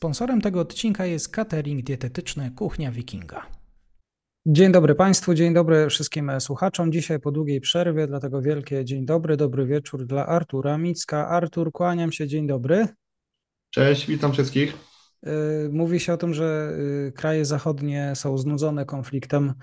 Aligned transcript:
Sponsorem 0.00 0.40
tego 0.40 0.60
odcinka 0.60 1.06
jest 1.06 1.28
catering 1.28 1.82
dietetyczny 1.82 2.50
Kuchnia 2.50 2.92
Wikinga. 2.92 3.46
Dzień 4.46 4.72
dobry 4.72 4.94
Państwu, 4.94 5.34
dzień 5.34 5.54
dobry 5.54 5.88
wszystkim 5.88 6.32
słuchaczom. 6.38 6.92
Dzisiaj 6.92 7.20
po 7.20 7.32
długiej 7.32 7.60
przerwie, 7.60 8.06
dlatego 8.06 8.42
wielkie 8.42 8.84
dzień 8.84 9.06
dobry, 9.06 9.36
dobry 9.36 9.66
wieczór 9.66 10.06
dla 10.06 10.26
Artura 10.26 10.78
Micka. 10.78 11.28
Artur, 11.28 11.72
kłaniam 11.72 12.12
się, 12.12 12.28
dzień 12.28 12.46
dobry. 12.46 12.88
Cześć, 13.70 14.06
witam 14.06 14.32
wszystkich. 14.32 14.76
Y, 15.26 15.68
mówi 15.72 16.00
się 16.00 16.12
o 16.12 16.16
tym, 16.16 16.34
że 16.34 16.72
y, 17.08 17.12
kraje 17.12 17.44
zachodnie 17.44 18.12
są 18.14 18.38
znudzone 18.38 18.84
konfliktem 18.84 19.54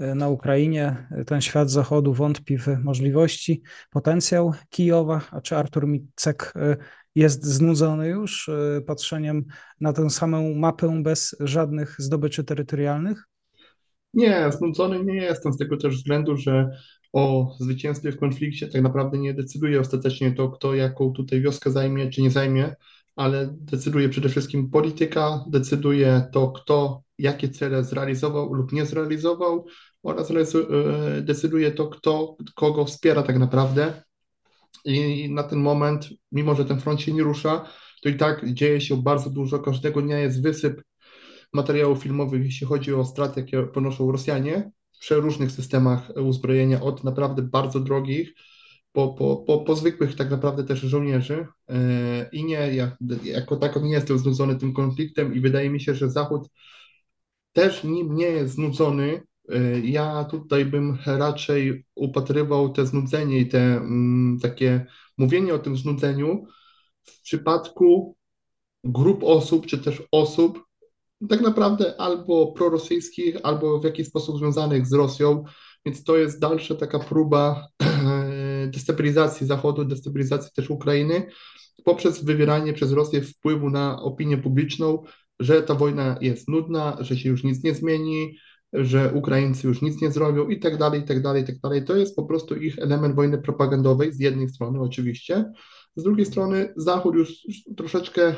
y, 0.00 0.14
na 0.14 0.28
Ukrainie. 0.28 1.08
Ten 1.26 1.40
świat 1.40 1.70
zachodu 1.70 2.12
wątpi 2.12 2.58
w 2.58 2.66
możliwości, 2.82 3.62
potencjał 3.90 4.52
Kijowa. 4.70 5.20
A 5.30 5.40
czy 5.40 5.56
Artur 5.56 5.88
Micek 5.88 6.52
jest 7.16 7.44
znudzony 7.44 8.08
już 8.08 8.50
patrzeniem 8.86 9.44
na 9.80 9.92
tę 9.92 10.10
samą 10.10 10.54
mapę 10.54 11.02
bez 11.02 11.36
żadnych 11.40 11.96
zdobyczy 11.98 12.44
terytorialnych? 12.44 13.24
Nie, 14.14 14.52
znudzony 14.52 15.04
nie 15.04 15.14
jestem 15.14 15.52
z 15.52 15.56
tego 15.56 15.76
też 15.76 15.96
względu, 15.96 16.36
że 16.36 16.70
o 17.12 17.56
zwycięstwie 17.60 18.12
w 18.12 18.18
konflikcie 18.18 18.68
tak 18.68 18.82
naprawdę 18.82 19.18
nie 19.18 19.34
decyduje 19.34 19.80
ostatecznie 19.80 20.32
to, 20.32 20.48
kto 20.48 20.74
jaką 20.74 21.12
tutaj 21.12 21.40
wioskę 21.40 21.70
zajmie 21.70 22.10
czy 22.10 22.22
nie 22.22 22.30
zajmie, 22.30 22.74
ale 23.16 23.54
decyduje 23.60 24.08
przede 24.08 24.28
wszystkim 24.28 24.70
polityka, 24.70 25.44
decyduje 25.48 26.28
to, 26.32 26.52
kto 26.52 27.02
jakie 27.18 27.48
cele 27.48 27.84
zrealizował 27.84 28.54
lub 28.54 28.72
nie 28.72 28.86
zrealizował 28.86 29.66
oraz 30.02 30.30
e, 30.30 30.34
decyduje 31.22 31.70
to, 31.70 31.88
kto 31.88 32.36
kogo 32.54 32.84
wspiera 32.84 33.22
tak 33.22 33.38
naprawdę. 33.38 34.02
I 34.86 35.28
na 35.30 35.42
ten 35.42 35.58
moment, 35.58 36.08
mimo 36.32 36.54
że 36.54 36.64
ten 36.64 36.80
front 36.80 37.00
się 37.00 37.12
nie 37.12 37.22
rusza, 37.22 37.68
to 38.02 38.08
i 38.08 38.16
tak 38.16 38.52
dzieje 38.52 38.80
się 38.80 39.02
bardzo 39.02 39.30
dużo. 39.30 39.58
Każdego 39.58 40.02
dnia 40.02 40.18
jest 40.18 40.42
wysyp 40.42 40.82
materiałów 41.52 42.02
filmowych, 42.02 42.44
jeśli 42.44 42.66
chodzi 42.66 42.94
o 42.94 43.04
straty, 43.04 43.40
jakie 43.40 43.62
ponoszą 43.62 44.12
Rosjanie 44.12 44.70
w 44.92 44.98
przeróżnych 44.98 45.52
systemach 45.52 46.10
uzbrojenia, 46.16 46.80
od 46.80 47.04
naprawdę 47.04 47.42
bardzo 47.42 47.80
drogich, 47.80 48.32
po, 48.92 49.08
po, 49.08 49.36
po, 49.36 49.58
po 49.58 49.76
zwykłych 49.76 50.16
tak 50.16 50.30
naprawdę 50.30 50.64
też 50.64 50.80
żołnierzy. 50.80 51.46
E, 51.68 52.28
I 52.32 52.44
nie, 52.44 52.74
ja 52.74 52.96
jako 53.24 53.56
tako 53.56 53.80
nie 53.80 53.92
jestem 53.92 54.18
znudzony 54.18 54.56
tym 54.56 54.72
konfliktem 54.72 55.34
i 55.34 55.40
wydaje 55.40 55.70
mi 55.70 55.80
się, 55.80 55.94
że 55.94 56.10
Zachód 56.10 56.48
też 57.52 57.84
nim 57.84 58.14
nie 58.14 58.26
jest 58.26 58.54
znudzony. 58.54 59.22
E, 59.48 59.80
ja 59.80 60.24
tutaj 60.24 60.64
bym 60.64 60.98
raczej 61.06 61.84
upatrywał 61.94 62.72
te 62.72 62.86
znudzenie 62.86 63.38
i 63.38 63.48
te 63.48 63.76
mm, 63.76 64.38
takie 64.42 64.86
mówienie 65.18 65.54
o 65.54 65.58
tym 65.58 65.76
znudzeniu 65.76 66.46
w 67.04 67.20
przypadku 67.22 68.16
grup 68.84 69.24
osób, 69.24 69.66
czy 69.66 69.78
też 69.78 70.02
osób, 70.12 70.64
tak 71.28 71.40
naprawdę 71.40 72.00
albo 72.00 72.52
prorosyjskich, 72.52 73.36
albo 73.42 73.80
w 73.80 73.84
jakiś 73.84 74.08
sposób 74.08 74.38
związanych 74.38 74.86
z 74.86 74.92
Rosją, 74.92 75.44
więc 75.86 76.04
to 76.04 76.16
jest 76.16 76.40
dalsza 76.40 76.74
taka 76.74 76.98
próba 76.98 77.68
destabilizacji 78.66 79.46
Zachodu, 79.46 79.84
destabilizacji 79.84 80.50
też 80.54 80.70
Ukrainy 80.70 81.26
poprzez 81.86 82.24
wywieranie 82.24 82.72
przez 82.72 82.92
Rosję 82.92 83.22
wpływu 83.22 83.70
na 83.70 84.02
opinię 84.02 84.38
publiczną, 84.38 85.02
że 85.40 85.62
ta 85.62 85.74
wojna 85.74 86.18
jest 86.20 86.48
nudna, 86.48 86.96
że 87.00 87.16
się 87.16 87.28
już 87.28 87.44
nic 87.44 87.64
nie 87.64 87.74
zmieni, 87.74 88.38
że 88.72 89.12
Ukraińcy 89.12 89.66
już 89.66 89.82
nic 89.82 90.02
nie 90.02 90.10
zrobią 90.10 90.48
i 90.48 90.60
tak 90.60 90.76
dalej, 90.76 91.00
i 91.00 91.04
tak 91.04 91.22
dalej, 91.22 91.42
i 91.42 91.46
tak 91.46 91.58
dalej. 91.58 91.84
To 91.84 91.96
jest 91.96 92.16
po 92.16 92.24
prostu 92.24 92.56
ich 92.56 92.78
element 92.78 93.14
wojny 93.14 93.38
propagandowej 93.38 94.12
z 94.12 94.20
jednej 94.20 94.48
strony 94.48 94.80
oczywiście, 94.80 95.52
z 95.96 96.02
drugiej 96.02 96.26
strony 96.26 96.72
Zachód 96.76 97.14
już 97.14 97.46
troszeczkę 97.76 98.34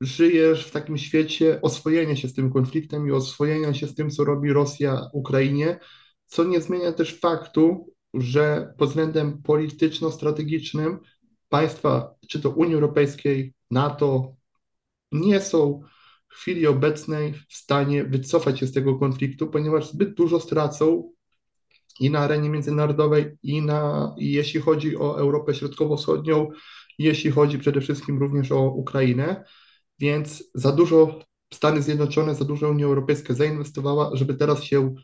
żyjesz 0.00 0.66
w 0.66 0.70
takim 0.70 0.98
świecie 0.98 1.60
oswojenia 1.62 2.16
się 2.16 2.28
z 2.28 2.34
tym 2.34 2.52
konfliktem 2.52 3.08
i 3.08 3.10
oswojenia 3.10 3.74
się 3.74 3.86
z 3.86 3.94
tym, 3.94 4.10
co 4.10 4.24
robi 4.24 4.52
Rosja 4.52 5.08
Ukrainie, 5.12 5.78
co 6.24 6.44
nie 6.44 6.60
zmienia 6.60 6.92
też 6.92 7.20
faktu, 7.20 7.94
że 8.14 8.74
pod 8.78 8.88
względem 8.88 9.42
polityczno-strategicznym 9.42 10.98
państwa, 11.48 12.14
czy 12.28 12.40
to 12.40 12.50
Unii 12.50 12.74
Europejskiej, 12.74 13.54
NATO, 13.70 14.34
nie 15.12 15.40
są 15.40 15.80
w 16.34 16.36
chwili 16.36 16.66
obecnej 16.66 17.34
w 17.48 17.54
stanie 17.54 18.04
wycofać 18.04 18.60
się 18.60 18.66
z 18.66 18.72
tego 18.72 18.98
konfliktu, 18.98 19.46
ponieważ 19.46 19.90
zbyt 19.90 20.14
dużo 20.14 20.40
stracą 20.40 21.12
i 22.00 22.10
na 22.10 22.18
arenie 22.18 22.50
międzynarodowej, 22.50 23.36
i, 23.42 23.62
na, 23.62 24.14
i 24.18 24.32
jeśli 24.32 24.60
chodzi 24.60 24.96
o 24.96 25.18
Europę 25.18 25.54
Środkowo-Wschodnią, 25.54 26.48
jeśli 26.98 27.30
chodzi 27.30 27.58
przede 27.58 27.80
wszystkim 27.80 28.18
również 28.18 28.52
o 28.52 28.60
Ukrainę. 28.60 29.44
Więc 29.98 30.44
za 30.54 30.72
dużo 30.72 31.20
Stany 31.52 31.82
Zjednoczone, 31.82 32.34
za 32.34 32.44
dużo 32.44 32.70
Unia 32.70 32.86
Europejska 32.86 33.34
zainwestowała, 33.34 34.10
żeby 34.16 34.34
teraz 34.34 34.62
się 34.62 34.94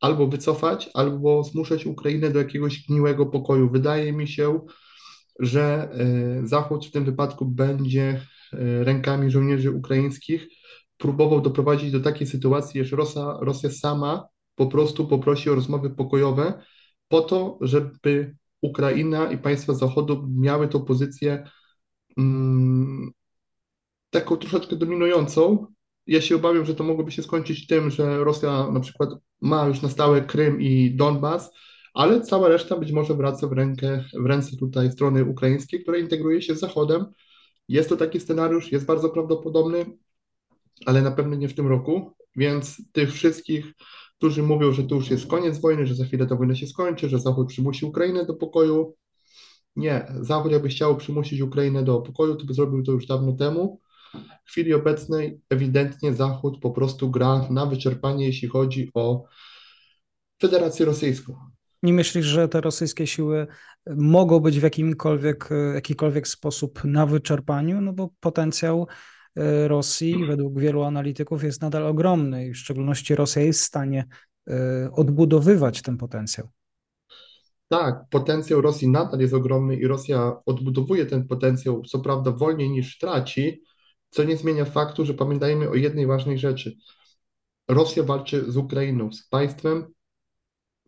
albo 0.00 0.26
wycofać, 0.26 0.90
albo 0.94 1.44
zmuszać 1.44 1.86
Ukrainę 1.86 2.30
do 2.30 2.38
jakiegoś 2.38 2.86
gniłego 2.86 3.26
pokoju. 3.26 3.70
Wydaje 3.70 4.12
mi 4.12 4.28
się, 4.28 4.60
że 5.40 5.88
e, 5.92 6.46
Zachód 6.46 6.86
w 6.86 6.90
tym 6.90 7.04
wypadku 7.04 7.46
będzie 7.46 8.20
e, 8.52 8.84
rękami 8.84 9.30
żołnierzy 9.30 9.70
ukraińskich 9.70 10.46
próbował 11.00 11.40
doprowadzić 11.40 11.92
do 11.92 12.00
takiej 12.00 12.26
sytuacji, 12.26 12.84
że 12.84 12.96
Rosja, 12.96 13.38
Rosja 13.40 13.70
sama 13.70 14.28
po 14.54 14.66
prostu 14.66 15.06
poprosi 15.06 15.50
o 15.50 15.54
rozmowy 15.54 15.90
pokojowe 15.90 16.62
po 17.08 17.20
to, 17.20 17.58
żeby 17.60 18.36
Ukraina 18.60 19.32
i 19.32 19.38
państwa 19.38 19.74
Zachodu 19.74 20.26
miały 20.36 20.68
tą 20.68 20.84
pozycję 20.84 21.44
mm, 22.18 23.10
taką 24.10 24.36
troszeczkę 24.36 24.76
dominującą. 24.76 25.66
Ja 26.06 26.20
się 26.20 26.36
obawiam, 26.36 26.64
że 26.64 26.74
to 26.74 26.84
mogłoby 26.84 27.12
się 27.12 27.22
skończyć 27.22 27.66
tym, 27.66 27.90
że 27.90 28.24
Rosja 28.24 28.70
na 28.70 28.80
przykład 28.80 29.10
ma 29.40 29.66
już 29.66 29.82
na 29.82 29.88
stałe 29.88 30.22
Krym 30.22 30.60
i 30.60 30.96
Donbas, 30.96 31.50
ale 31.94 32.20
cała 32.20 32.48
reszta 32.48 32.76
być 32.76 32.92
może 32.92 33.14
wraca 33.14 33.46
w, 33.46 33.52
rękę, 33.52 34.04
w 34.14 34.26
ręce 34.26 34.56
tutaj 34.56 34.92
strony 34.92 35.24
ukraińskiej, 35.24 35.82
która 35.82 35.98
integruje 35.98 36.42
się 36.42 36.54
z 36.54 36.60
Zachodem. 36.60 37.06
Jest 37.68 37.88
to 37.88 37.96
taki 37.96 38.20
scenariusz, 38.20 38.72
jest 38.72 38.86
bardzo 38.86 39.10
prawdopodobny, 39.10 39.86
ale 40.86 41.02
na 41.02 41.10
pewno 41.10 41.36
nie 41.36 41.48
w 41.48 41.54
tym 41.54 41.66
roku, 41.66 42.14
więc 42.36 42.82
tych 42.92 43.12
wszystkich, 43.12 43.72
którzy 44.18 44.42
mówią, 44.42 44.72
że 44.72 44.82
to 44.82 44.94
już 44.94 45.10
jest 45.10 45.26
koniec 45.26 45.60
wojny, 45.60 45.86
że 45.86 45.94
za 45.94 46.04
chwilę 46.04 46.26
ta 46.26 46.36
wojna 46.36 46.54
się 46.54 46.66
skończy, 46.66 47.08
że 47.08 47.18
Zachód 47.18 47.48
przymusi 47.48 47.86
Ukrainę 47.86 48.26
do 48.26 48.34
pokoju. 48.34 48.94
Nie, 49.76 50.12
Zachód 50.20 50.52
jakby 50.52 50.68
chciał 50.68 50.96
przymusić 50.96 51.40
Ukrainę 51.40 51.82
do 51.82 52.00
pokoju, 52.00 52.36
to 52.36 52.44
by 52.44 52.54
zrobił 52.54 52.82
to 52.82 52.92
już 52.92 53.06
dawno 53.06 53.32
temu. 53.32 53.80
W 54.44 54.50
chwili 54.50 54.74
obecnej 54.74 55.40
ewidentnie 55.50 56.14
Zachód 56.14 56.58
po 56.60 56.70
prostu 56.70 57.10
gra 57.10 57.46
na 57.50 57.66
wyczerpanie, 57.66 58.26
jeśli 58.26 58.48
chodzi 58.48 58.90
o 58.94 59.24
Federację 60.42 60.86
Rosyjską. 60.86 61.34
Nie 61.82 61.92
myślisz, 61.92 62.26
że 62.26 62.48
te 62.48 62.60
rosyjskie 62.60 63.06
siły 63.06 63.46
mogą 63.96 64.40
być 64.40 64.60
w 64.60 64.62
jakimkolwiek, 64.62 65.48
jakikolwiek 65.74 66.28
sposób 66.28 66.84
na 66.84 67.06
wyczerpaniu? 67.06 67.80
No 67.80 67.92
bo 67.92 68.10
potencjał 68.20 68.86
Rosji 69.66 70.26
według 70.26 70.58
wielu 70.58 70.82
analityków 70.82 71.44
jest 71.44 71.62
nadal 71.62 71.86
ogromny 71.86 72.46
i 72.46 72.52
w 72.52 72.56
szczególności 72.56 73.14
Rosja 73.14 73.42
jest 73.42 73.60
w 73.60 73.64
stanie 73.64 74.06
e, 74.50 74.90
odbudowywać 74.92 75.82
ten 75.82 75.96
potencjał. 75.96 76.48
Tak, 77.68 78.04
potencjał 78.10 78.60
Rosji 78.60 78.88
nadal 78.88 79.20
jest 79.20 79.34
ogromny 79.34 79.76
i 79.76 79.86
Rosja 79.86 80.36
odbudowuje 80.46 81.06
ten 81.06 81.26
potencjał, 81.26 81.82
co 81.82 81.98
prawda 81.98 82.30
wolniej 82.30 82.70
niż 82.70 82.98
traci, 82.98 83.62
co 84.10 84.24
nie 84.24 84.36
zmienia 84.36 84.64
faktu, 84.64 85.04
że 85.04 85.14
pamiętajmy 85.14 85.70
o 85.70 85.74
jednej 85.74 86.06
ważnej 86.06 86.38
rzeczy. 86.38 86.76
Rosja 87.68 88.02
walczy 88.02 88.52
z 88.52 88.56
Ukrainą, 88.56 89.12
z 89.12 89.28
państwem 89.28 89.86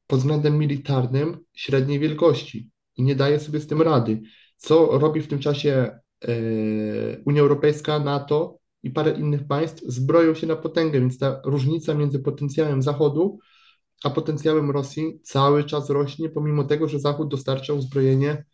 pod 0.06 0.18
względem 0.18 0.58
militarnym 0.58 1.38
średniej 1.54 1.98
wielkości 1.98 2.70
i 2.96 3.02
nie 3.02 3.16
daje 3.16 3.40
sobie 3.40 3.60
z 3.60 3.66
tym 3.66 3.82
rady. 3.82 4.20
Co 4.56 4.98
robi 4.98 5.20
w 5.20 5.28
tym 5.28 5.38
czasie 5.38 5.70
e, 5.70 6.01
Unia 7.24 7.42
Europejska, 7.42 7.98
NATO 7.98 8.58
i 8.82 8.90
parę 8.90 9.10
innych 9.10 9.46
państw? 9.46 9.82
Zbroją 9.86 10.34
się 10.34 10.46
na 10.46 10.56
potęgę, 10.56 11.00
więc 11.00 11.18
ta 11.18 11.40
różnica 11.44 11.94
między 11.94 12.18
potencjałem 12.18 12.82
Zachodu 12.82 13.38
a 14.04 14.10
potencjałem 14.10 14.70
Rosji 14.70 15.20
cały 15.22 15.64
czas 15.64 15.90
rośnie, 15.90 16.28
pomimo 16.28 16.64
tego, 16.64 16.88
że 16.88 17.00
Zachód 17.00 17.28
dostarcza 17.28 17.72
uzbrojenie 17.72 18.44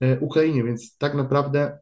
e, 0.00 0.20
Ukrainie, 0.20 0.64
więc 0.64 0.96
tak 0.98 1.14
naprawdę 1.14 1.78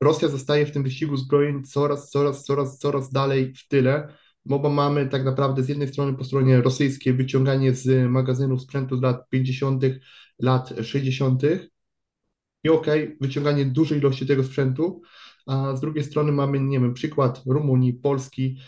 Rosja 0.00 0.28
zostaje 0.28 0.66
w 0.66 0.72
tym 0.72 0.82
wyścigu 0.82 1.16
zbrojeń 1.16 1.64
coraz, 1.64 2.10
coraz, 2.10 2.44
coraz, 2.44 2.78
coraz 2.78 3.12
dalej 3.12 3.54
w 3.54 3.68
tyle, 3.68 4.14
bo 4.44 4.70
mamy 4.70 5.08
tak 5.08 5.24
naprawdę 5.24 5.62
z 5.62 5.68
jednej 5.68 5.88
strony 5.88 6.16
po 6.16 6.24
stronie 6.24 6.62
rosyjskiej 6.62 7.14
wyciąganie 7.14 7.74
z 7.74 8.10
magazynów 8.10 8.62
sprzętu 8.62 8.96
z 8.96 9.02
lat 9.02 9.28
50., 9.28 9.82
lat 10.38 10.72
60. 10.82 11.42
i 12.64 12.68
okay, 12.68 13.16
wyciąganie 13.20 13.64
dużej 13.64 13.98
ilości 13.98 14.26
tego 14.26 14.44
sprzętu, 14.44 15.02
a 15.46 15.76
z 15.76 15.80
drugiej 15.80 16.04
strony 16.04 16.32
mamy, 16.32 16.60
nie 16.60 16.80
wiem, 16.80 16.94
przykład 16.94 17.42
Rumunii, 17.46 17.92
Polski, 17.92 18.58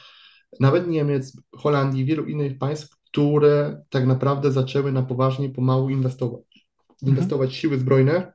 nawet 0.61 0.89
Niemiec, 0.89 1.37
Holandii, 1.57 2.05
wielu 2.05 2.25
innych 2.25 2.59
państw, 2.59 2.97
które 3.05 3.85
tak 3.91 4.07
naprawdę 4.07 4.53
zaczęły 4.53 4.93
na 4.93 5.03
poważnie 5.03 5.49
pomału 5.51 5.91
inwestować. 5.91 6.69
Mhm. 6.79 7.13
Inwestować 7.13 7.51
w 7.51 7.57
siły 7.57 7.79
zbrojne, 7.79 8.33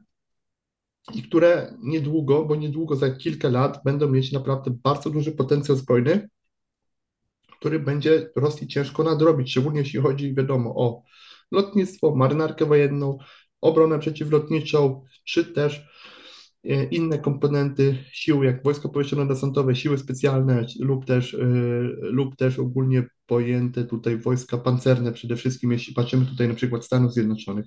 i 1.14 1.24
które 1.24 1.74
niedługo, 1.84 2.46
bo 2.46 2.56
niedługo 2.56 2.96
za 2.96 3.10
kilka 3.10 3.50
lat 3.50 3.82
będą 3.86 4.10
mieć 4.10 4.32
naprawdę 4.32 4.72
bardzo 4.84 5.10
duży 5.10 5.32
potencjał 5.32 5.78
zbrojny, 5.78 6.30
który 7.60 7.80
będzie 7.80 8.30
Rosji 8.36 8.68
ciężko 8.68 9.04
nadrobić, 9.04 9.52
szczególnie 9.52 9.80
jeśli 9.80 10.00
chodzi, 10.00 10.36
wiadomo, 10.36 10.76
o 10.76 11.04
lotnictwo, 11.52 12.16
marynarkę 12.16 12.66
wojenną, 12.66 13.18
obronę 13.62 14.00
przeciwlotniczą, 14.00 15.04
czy 15.24 15.46
też 15.46 15.88
e, 16.64 16.84
inne 16.84 17.20
komponenty 17.20 17.98
sił, 18.12 18.44
jak 18.44 18.64
wojska 18.64 18.90
powietrzno-desantowe, 18.90 19.76
siły 19.76 19.98
specjalne 19.98 20.66
lub 20.80 21.06
też, 21.06 21.34
e, 21.34 21.48
lub 22.02 22.36
też 22.36 22.60
ogólnie 22.60 23.08
pojęte 23.26 23.86
tutaj 23.86 24.18
wojska 24.18 24.58
pancerne 24.58 25.12
przede 25.12 25.36
wszystkim, 25.36 25.72
jeśli 25.72 25.94
patrzymy 25.94 26.26
tutaj 26.26 26.48
na 26.48 26.54
przykład 26.54 26.86
Stanów 26.86 27.14
Zjednoczonych. 27.14 27.66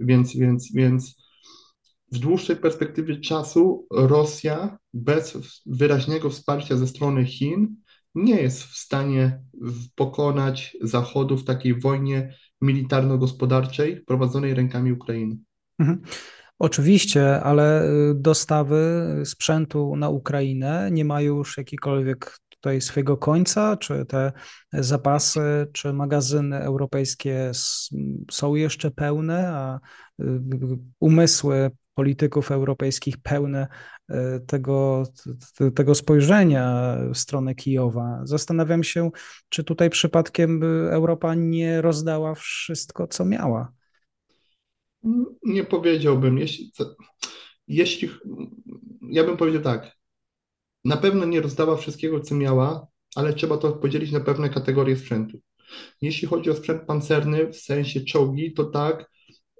Więc, 0.00 0.36
więc, 0.36 0.72
więc 0.74 1.24
w 2.12 2.18
dłuższej 2.18 2.56
perspektywie 2.56 3.20
czasu 3.20 3.86
Rosja 3.90 4.78
bez 4.94 5.38
wyraźnego 5.66 6.30
wsparcia 6.30 6.76
ze 6.76 6.86
strony 6.86 7.24
Chin 7.24 7.76
nie 8.14 8.42
jest 8.42 8.62
w 8.62 8.76
stanie 8.76 9.42
pokonać 9.94 10.76
Zachodu 10.80 11.36
w 11.36 11.44
takiej 11.44 11.80
wojnie 11.80 12.34
militarno-gospodarczej 12.64 14.00
prowadzonej 14.06 14.54
rękami 14.54 14.92
Ukrainy. 14.92 15.36
Mhm. 15.78 16.02
Oczywiście, 16.58 17.40
ale 17.40 17.84
y, 17.84 18.14
dostawy 18.14 19.04
sprzętu 19.24 19.96
na 19.96 20.08
Ukrainę 20.08 20.88
nie 20.92 21.04
mają 21.04 21.36
już 21.36 21.58
jakikolwiek 21.58 22.38
tutaj 22.48 22.80
swojego 22.80 23.16
końca, 23.16 23.76
czy 23.76 24.04
te 24.04 24.32
zapasy, 24.72 25.66
czy 25.72 25.92
magazyny 25.92 26.58
europejskie 26.58 27.50
są 28.30 28.54
jeszcze 28.54 28.90
pełne, 28.90 29.48
a 29.48 29.80
y, 30.20 30.24
umysły 31.00 31.70
polityków 31.94 32.50
europejskich 32.50 33.18
pełne 33.18 33.66
e, 34.08 34.40
tego, 34.40 35.02
tego 35.74 35.94
spojrzenia 35.94 36.96
w 37.14 37.18
stronę 37.18 37.54
Kijowa. 37.54 38.20
Zastanawiam 38.24 38.84
się, 38.84 39.10
czy 39.48 39.64
tutaj 39.64 39.90
przypadkiem 39.90 40.62
Europa 40.90 41.34
nie 41.34 41.82
rozdała 41.82 42.34
wszystko, 42.34 43.06
co 43.06 43.24
miała. 43.24 43.72
Nie 45.42 45.64
powiedziałbym. 45.64 46.38
Jeśli, 46.38 46.72
jeśli 47.68 48.10
ja 49.10 49.24
bym 49.24 49.36
powiedział 49.36 49.62
tak, 49.62 49.96
na 50.84 50.96
pewno 50.96 51.26
nie 51.26 51.40
rozdała 51.40 51.76
wszystkiego, 51.76 52.20
co 52.20 52.34
miała, 52.34 52.86
ale 53.16 53.32
trzeba 53.32 53.56
to 53.56 53.72
podzielić 53.72 54.12
na 54.12 54.20
pewne 54.20 54.50
kategorie 54.50 54.96
sprzętu. 54.96 55.38
Jeśli 56.00 56.28
chodzi 56.28 56.50
o 56.50 56.54
sprzęt 56.54 56.82
pancerny 56.82 57.52
w 57.52 57.56
sensie 57.56 58.00
czołgi, 58.00 58.52
to 58.52 58.64
tak, 58.64 59.10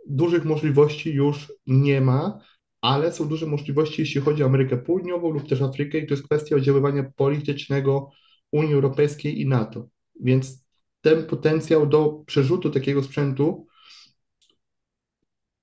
dużych 0.07 0.45
możliwości 0.45 1.11
już 1.11 1.53
nie 1.67 2.01
ma, 2.01 2.39
ale 2.81 3.13
są 3.13 3.29
duże 3.29 3.47
możliwości, 3.47 4.03
jeśli 4.03 4.21
chodzi 4.21 4.43
o 4.43 4.47
Amerykę 4.47 4.77
Południową 4.77 5.31
lub 5.31 5.49
też 5.49 5.63
Afrykę, 5.63 5.99
i 5.99 6.07
to 6.07 6.15
jest 6.15 6.27
kwestia 6.27 6.57
oddziaływania 6.57 7.13
politycznego 7.17 8.11
Unii 8.53 8.75
Europejskiej 8.75 9.41
i 9.41 9.47
NATO. 9.47 9.89
Więc 10.21 10.65
ten 11.01 11.27
potencjał 11.27 11.87
do 11.87 12.23
przerzutu 12.27 12.71
takiego 12.71 13.03
sprzętu 13.03 13.67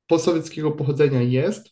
postsowieckiego 0.07 0.71
pochodzenia 0.71 1.21
jest, 1.21 1.69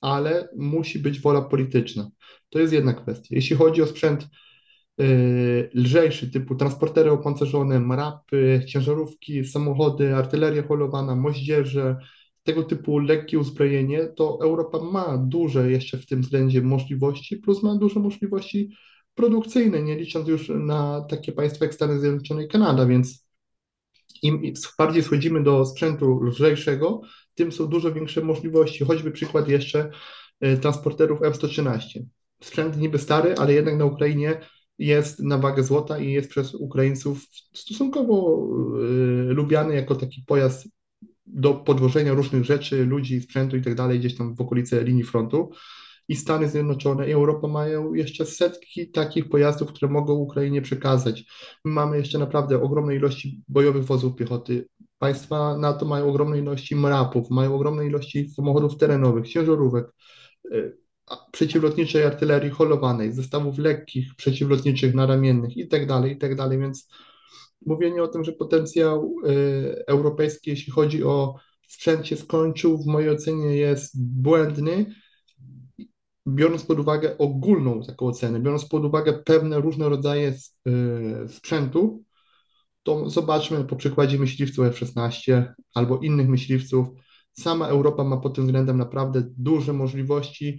ale 0.00 0.48
musi 0.56 0.98
być 0.98 1.20
wola 1.20 1.42
polityczna. 1.42 2.10
To 2.50 2.58
jest 2.58 2.72
jedna 2.72 2.94
kwestia. 2.94 3.28
Jeśli 3.30 3.56
chodzi 3.56 3.82
o 3.82 3.86
sprzęt 3.86 4.28
lżejszy, 5.74 6.30
typu 6.30 6.54
transportery 6.54 7.10
opancerzone, 7.10 7.80
marapy, 7.80 8.64
ciężarówki, 8.68 9.44
samochody, 9.44 10.16
artyleria 10.16 10.62
holowana, 10.62 11.16
moździerze, 11.16 11.96
tego 12.42 12.62
typu 12.62 12.98
lekkie 12.98 13.38
uzbrojenie, 13.38 14.06
to 14.06 14.38
Europa 14.42 14.78
ma 14.80 15.18
duże 15.18 15.70
jeszcze 15.70 15.98
w 15.98 16.06
tym 16.06 16.20
względzie 16.20 16.62
możliwości, 16.62 17.36
plus 17.36 17.62
ma 17.62 17.74
duże 17.74 18.00
możliwości 18.00 18.70
produkcyjne, 19.14 19.82
nie 19.82 19.96
licząc 19.96 20.28
już 20.28 20.48
na 20.48 21.06
takie 21.10 21.32
państwa 21.32 21.64
jak 21.64 21.74
Stany 21.74 22.00
Zjednoczone 22.00 22.44
i 22.44 22.48
Kanada, 22.48 22.86
więc 22.86 23.26
im 24.22 24.42
bardziej 24.78 25.02
schodzimy 25.02 25.42
do 25.42 25.64
sprzętu 25.64 26.22
lżejszego, 26.22 27.00
tym 27.34 27.52
są 27.52 27.66
dużo 27.66 27.92
większe 27.92 28.20
możliwości. 28.20 28.84
Choćby 28.84 29.10
przykład 29.10 29.48
jeszcze 29.48 29.90
e, 30.40 30.56
transporterów 30.56 31.20
M113. 31.20 32.02
Sprzęt 32.42 32.76
niby 32.76 32.98
stary, 32.98 33.34
ale 33.38 33.52
jednak 33.52 33.76
na 33.76 33.84
Ukrainie 33.84 34.40
jest 34.86 35.20
na 35.20 35.38
wagę 35.38 35.62
złota 35.62 35.98
i 35.98 36.12
jest 36.12 36.30
przez 36.30 36.54
Ukraińców 36.54 37.26
stosunkowo 37.54 38.46
y, 39.30 39.34
lubiany 39.34 39.74
jako 39.74 39.94
taki 39.94 40.24
pojazd 40.26 40.68
do 41.26 41.54
podwożenia 41.54 42.14
różnych 42.14 42.44
rzeczy, 42.44 42.84
ludzi, 42.84 43.20
sprzętu 43.20 43.56
i 43.56 43.62
tak 43.62 43.74
dalej, 43.74 43.98
gdzieś 43.98 44.16
tam 44.16 44.34
w 44.34 44.40
okolicy 44.40 44.84
linii 44.84 45.04
frontu. 45.04 45.50
I 46.08 46.16
Stany 46.16 46.48
Zjednoczone 46.48 47.08
i 47.08 47.12
Europa 47.12 47.48
mają 47.48 47.94
jeszcze 47.94 48.26
setki 48.26 48.90
takich 48.90 49.28
pojazdów, 49.28 49.68
które 49.68 49.92
mogą 49.92 50.14
Ukrainie 50.14 50.62
przekazać. 50.62 51.24
My 51.64 51.72
mamy 51.72 51.96
jeszcze 51.98 52.18
naprawdę 52.18 52.62
ogromne 52.62 52.96
ilości 52.96 53.42
bojowych 53.48 53.84
wozów 53.84 54.16
piechoty. 54.16 54.68
Państwa 54.98 55.58
NATO 55.58 55.86
mają 55.86 56.08
ogromne 56.08 56.38
ilości 56.38 56.76
MRAP-ów, 56.76 57.30
mają 57.30 57.54
ogromne 57.54 57.86
ilości 57.86 58.30
samochodów 58.30 58.76
terenowych, 58.76 59.28
ciężarówek, 59.28 59.86
y, 60.52 60.81
przeciwlotniczej 61.32 62.04
artylerii 62.04 62.50
holowanej, 62.50 63.12
zestawów 63.12 63.58
lekkich, 63.58 64.14
przeciwlotniczych 64.16 64.94
naramiennych 64.94 65.56
i 65.56 65.68
tak 65.68 65.86
dalej, 65.86 66.12
i 66.12 66.18
tak 66.18 66.58
więc 66.58 66.88
mówienie 67.66 68.02
o 68.02 68.08
tym, 68.08 68.24
że 68.24 68.32
potencjał 68.32 69.14
y, 69.26 69.84
europejski, 69.86 70.50
jeśli 70.50 70.72
chodzi 70.72 71.04
o 71.04 71.34
sprzęt 71.68 72.06
się 72.06 72.16
skończył, 72.16 72.78
w 72.78 72.86
mojej 72.86 73.10
ocenie 73.10 73.56
jest 73.56 74.22
błędny, 74.22 74.94
biorąc 76.28 76.64
pod 76.64 76.80
uwagę 76.80 77.18
ogólną 77.18 77.82
taką 77.82 78.06
ocenę, 78.06 78.40
biorąc 78.40 78.64
pod 78.64 78.84
uwagę 78.84 79.12
pewne 79.12 79.60
różne 79.60 79.88
rodzaje 79.88 80.34
y, 80.68 81.28
sprzętu, 81.28 82.04
to 82.82 83.10
zobaczmy 83.10 83.64
po 83.64 83.76
przykładzie 83.76 84.18
myśliwców 84.18 84.66
F-16 84.66 85.44
albo 85.74 85.98
innych 85.98 86.28
myśliwców. 86.28 86.88
Sama 87.32 87.68
Europa 87.68 88.04
ma 88.04 88.16
pod 88.16 88.34
tym 88.34 88.44
względem 88.44 88.78
naprawdę 88.78 89.22
duże 89.38 89.72
możliwości, 89.72 90.58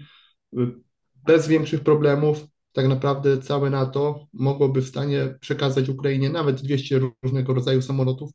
bez 1.27 1.47
większych 1.47 1.83
problemów 1.83 2.45
tak 2.73 2.87
naprawdę 2.87 3.37
całe 3.37 3.69
NATO 3.69 4.27
mogłoby 4.33 4.81
w 4.81 4.87
stanie 4.87 5.37
przekazać 5.39 5.89
Ukrainie 5.89 6.29
nawet 6.29 6.61
200 6.61 6.99
różnego 7.23 7.53
rodzaju 7.53 7.81
samolotów 7.81 8.31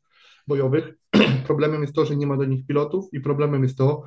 bojowych. 0.47 0.93
Problemem 1.47 1.81
jest 1.81 1.95
to, 1.95 2.05
że 2.05 2.15
nie 2.15 2.27
ma 2.27 2.37
do 2.37 2.45
nich 2.45 2.65
pilotów 2.65 3.05
i 3.13 3.19
problemem 3.19 3.63
jest 3.63 3.77
to, 3.77 4.03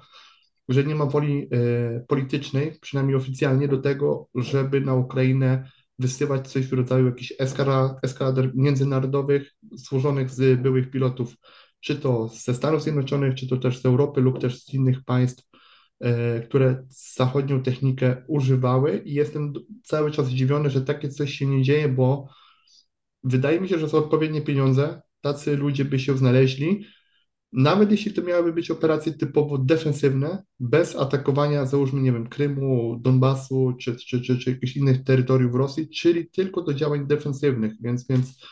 że 0.68 0.84
nie 0.84 0.94
ma 0.94 1.06
woli 1.06 1.48
e, 1.52 2.04
politycznej, 2.08 2.78
przynajmniej 2.80 3.16
oficjalnie, 3.16 3.68
do 3.68 3.78
tego, 3.78 4.28
żeby 4.34 4.80
na 4.80 4.94
Ukrainę 4.94 5.70
wysyłać 5.98 6.48
coś 6.48 6.66
w 6.66 6.72
rodzaju 6.72 7.06
jakichś 7.06 7.32
eskalader 8.02 8.50
międzynarodowych 8.54 9.52
złożonych 9.72 10.30
z 10.30 10.60
byłych 10.60 10.90
pilotów, 10.90 11.34
czy 11.80 11.96
to 11.96 12.28
ze 12.28 12.54
Stanów 12.54 12.82
Zjednoczonych, 12.82 13.34
czy 13.34 13.48
to 13.48 13.56
też 13.56 13.78
z 13.78 13.86
Europy 13.86 14.20
lub 14.20 14.40
też 14.40 14.64
z 14.64 14.74
innych 14.74 15.04
państw 15.04 15.51
które 16.44 16.86
zachodnią 16.88 17.62
technikę 17.62 18.22
używały 18.26 19.02
i 19.04 19.14
jestem 19.14 19.52
cały 19.84 20.10
czas 20.10 20.26
zdziwiony, 20.26 20.70
że 20.70 20.80
takie 20.80 21.08
coś 21.08 21.34
się 21.34 21.46
nie 21.46 21.62
dzieje, 21.62 21.88
bo 21.88 22.28
wydaje 23.24 23.60
mi 23.60 23.68
się, 23.68 23.78
że 23.78 23.88
są 23.88 23.98
odpowiednie 23.98 24.42
pieniądze, 24.42 25.02
tacy 25.20 25.56
ludzie 25.56 25.84
by 25.84 25.98
się 25.98 26.18
znaleźli, 26.18 26.86
nawet 27.52 27.90
jeśli 27.90 28.12
to 28.12 28.22
miałyby 28.22 28.52
być 28.52 28.70
operacje 28.70 29.12
typowo 29.12 29.58
defensywne, 29.58 30.42
bez 30.60 30.96
atakowania, 30.96 31.66
załóżmy, 31.66 32.00
nie 32.00 32.12
wiem, 32.12 32.28
Krymu, 32.28 32.98
Donbasu 33.00 33.74
czy, 33.80 33.96
czy, 33.96 34.20
czy, 34.20 34.38
czy 34.38 34.50
jakichś 34.50 34.76
innych 34.76 35.04
terytoriów 35.04 35.54
Rosji, 35.54 35.88
czyli 35.88 36.30
tylko 36.30 36.62
do 36.62 36.74
działań 36.74 37.06
defensywnych, 37.06 37.72
więc, 37.80 38.08
więc, 38.08 38.46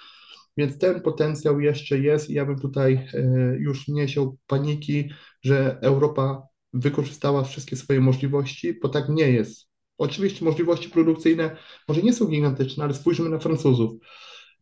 więc 0.56 0.78
ten 0.78 1.00
potencjał 1.00 1.60
jeszcze 1.60 1.98
jest. 1.98 2.30
I 2.30 2.34
ja 2.34 2.46
bym 2.46 2.58
tutaj 2.58 2.94
e, 2.94 3.20
już 3.58 3.88
nie 3.88 4.08
siał 4.08 4.38
paniki, 4.46 5.10
że 5.42 5.78
Europa 5.82 6.49
wykorzystała 6.72 7.44
wszystkie 7.44 7.76
swoje 7.76 8.00
możliwości, 8.00 8.74
bo 8.82 8.88
tak 8.88 9.08
nie 9.08 9.30
jest. 9.30 9.68
Oczywiście 9.98 10.44
możliwości 10.44 10.90
produkcyjne 10.90 11.56
może 11.88 12.02
nie 12.02 12.12
są 12.12 12.26
gigantyczne, 12.26 12.84
ale 12.84 12.94
spójrzmy 12.94 13.28
na 13.28 13.38
Francuzów. 13.38 13.92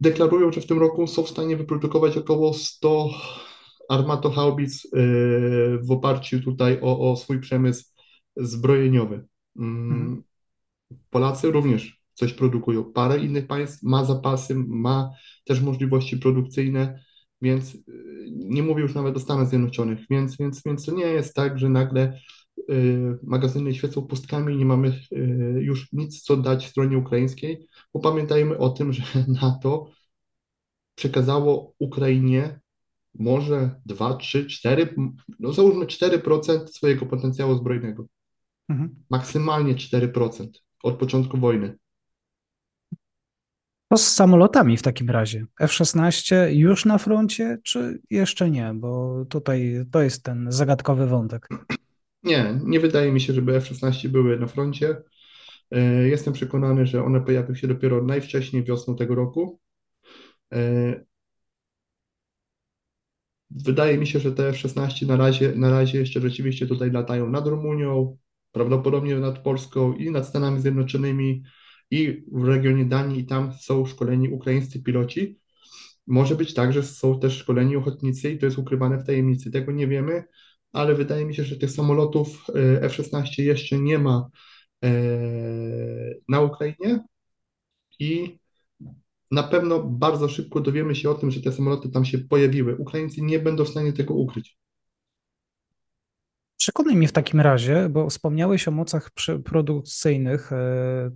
Deklarują, 0.00 0.52
że 0.52 0.60
w 0.60 0.66
tym 0.66 0.78
roku 0.78 1.06
są 1.06 1.22
w 1.22 1.30
stanie 1.30 1.56
wyprodukować 1.56 2.16
około 2.16 2.54
100 2.54 3.10
armatohaubic 3.88 4.84
y, 4.84 4.88
w 5.82 5.90
oparciu 5.90 6.40
tutaj 6.40 6.78
o, 6.82 7.12
o 7.12 7.16
swój 7.16 7.40
przemysł 7.40 7.84
zbrojeniowy. 8.36 9.26
Mm, 9.58 9.90
mhm. 9.90 10.22
Polacy 11.10 11.50
również 11.50 12.02
coś 12.14 12.32
produkują. 12.32 12.92
Parę 12.92 13.18
innych 13.18 13.46
państw 13.46 13.82
ma 13.82 14.04
zapasy, 14.04 14.54
ma 14.54 15.10
też 15.44 15.60
możliwości 15.60 16.16
produkcyjne 16.16 17.04
więc 17.42 17.74
y, 17.74 17.80
nie 18.30 18.62
mówię 18.62 18.82
już 18.82 18.94
nawet 18.94 19.16
o 19.16 19.20
Stanach 19.20 19.48
Zjednoczonych, 19.48 19.98
więc, 20.10 20.36
więc, 20.36 20.62
więc 20.66 20.86
to 20.86 20.92
nie 20.92 21.04
jest 21.06 21.34
tak, 21.34 21.58
że 21.58 21.68
nagle 21.68 22.20
y, 22.70 23.18
magazyny 23.22 23.74
świecą 23.74 24.02
pustkami 24.02 24.54
i 24.54 24.56
nie 24.56 24.64
mamy 24.64 25.00
y, 25.12 25.16
już 25.62 25.92
nic 25.92 26.22
co 26.22 26.36
dać 26.36 26.66
stronie 26.66 26.98
ukraińskiej, 26.98 27.66
bo 27.94 28.00
pamiętajmy 28.00 28.58
o 28.58 28.68
tym, 28.68 28.92
że 28.92 29.02
NATO 29.42 29.90
przekazało 30.94 31.74
Ukrainie 31.78 32.60
może 33.14 33.80
2, 33.86 34.16
3, 34.16 34.46
4, 34.46 34.94
no 35.40 35.52
załóżmy 35.52 35.86
4% 35.86 36.66
swojego 36.66 37.06
potencjału 37.06 37.54
zbrojnego. 37.54 38.06
Mhm. 38.68 39.04
Maksymalnie 39.10 39.74
4% 39.74 40.48
od 40.82 40.98
początku 40.98 41.38
wojny. 41.38 41.78
To 43.88 43.96
z 43.96 44.14
samolotami 44.14 44.76
w 44.76 44.82
takim 44.82 45.10
razie. 45.10 45.46
F-16 45.60 46.36
już 46.50 46.84
na 46.84 46.98
froncie, 46.98 47.58
czy 47.62 48.00
jeszcze 48.10 48.50
nie? 48.50 48.72
Bo 48.74 49.24
tutaj 49.28 49.84
to 49.90 50.02
jest 50.02 50.22
ten 50.22 50.46
zagadkowy 50.52 51.06
wątek. 51.06 51.48
Nie, 52.22 52.60
nie 52.64 52.80
wydaje 52.80 53.12
mi 53.12 53.20
się, 53.20 53.32
żeby 53.32 53.56
F-16 53.56 54.08
były 54.08 54.38
na 54.38 54.46
froncie. 54.46 54.96
E, 55.70 56.08
Jestem 56.08 56.32
przekonany, 56.32 56.86
że 56.86 57.04
one 57.04 57.20
pojawią 57.20 57.54
się 57.54 57.68
dopiero 57.68 58.02
najwcześniej 58.02 58.64
wiosną 58.64 58.96
tego 58.96 59.14
roku. 59.14 59.60
E, 60.52 61.08
Wydaje 63.50 63.98
mi 63.98 64.06
się, 64.06 64.18
że 64.18 64.32
te 64.32 64.48
F-16 64.48 65.06
na 65.06 65.16
razie, 65.16 65.52
na 65.56 65.70
razie 65.70 65.98
jeszcze 65.98 66.20
rzeczywiście 66.20 66.66
tutaj 66.66 66.90
latają 66.90 67.30
nad 67.30 67.46
Rumunią, 67.46 68.16
prawdopodobnie 68.52 69.16
nad 69.16 69.38
Polską 69.38 69.92
i 69.94 70.10
nad 70.10 70.26
Stanami 70.26 70.60
Zjednoczonymi 70.60 71.42
i 71.90 72.24
w 72.32 72.44
regionie 72.44 72.84
Danii 72.84 73.20
i 73.20 73.26
tam 73.26 73.52
są 73.52 73.86
szkoleni 73.86 74.28
ukraińscy 74.28 74.82
piloci. 74.82 75.40
Może 76.06 76.34
być 76.34 76.54
tak, 76.54 76.72
że 76.72 76.82
są 76.82 77.20
też 77.20 77.38
szkoleni 77.38 77.76
ochotnicy 77.76 78.30
i 78.30 78.38
to 78.38 78.46
jest 78.46 78.58
ukrywane 78.58 78.98
w 78.98 79.06
tajemnicy. 79.06 79.50
Tego 79.50 79.72
nie 79.72 79.86
wiemy, 79.86 80.24
ale 80.72 80.94
wydaje 80.94 81.26
mi 81.26 81.34
się, 81.34 81.44
że 81.44 81.56
tych 81.56 81.70
samolotów 81.70 82.46
e, 82.48 82.82
F-16 82.82 83.42
jeszcze 83.42 83.78
nie 83.78 83.98
ma 83.98 84.28
e, 84.84 84.90
na 86.28 86.40
Ukrainie 86.40 87.04
i 87.98 88.38
na 89.30 89.42
pewno 89.42 89.82
bardzo 89.82 90.28
szybko 90.28 90.60
dowiemy 90.60 90.94
się 90.94 91.10
o 91.10 91.14
tym, 91.14 91.30
że 91.30 91.42
te 91.42 91.52
samoloty 91.52 91.88
tam 91.88 92.04
się 92.04 92.18
pojawiły. 92.18 92.76
Ukraińcy 92.76 93.22
nie 93.22 93.38
będą 93.38 93.64
w 93.64 93.68
stanie 93.68 93.92
tego 93.92 94.14
ukryć. 94.14 94.58
Przekonaj 96.56 96.96
mnie 96.96 97.08
w 97.08 97.12
takim 97.12 97.40
razie, 97.40 97.88
bo 97.88 98.10
wspomniałeś 98.10 98.68
o 98.68 98.70
mocach 98.70 99.10
produkcyjnych 99.44 100.52
e, 100.52 101.10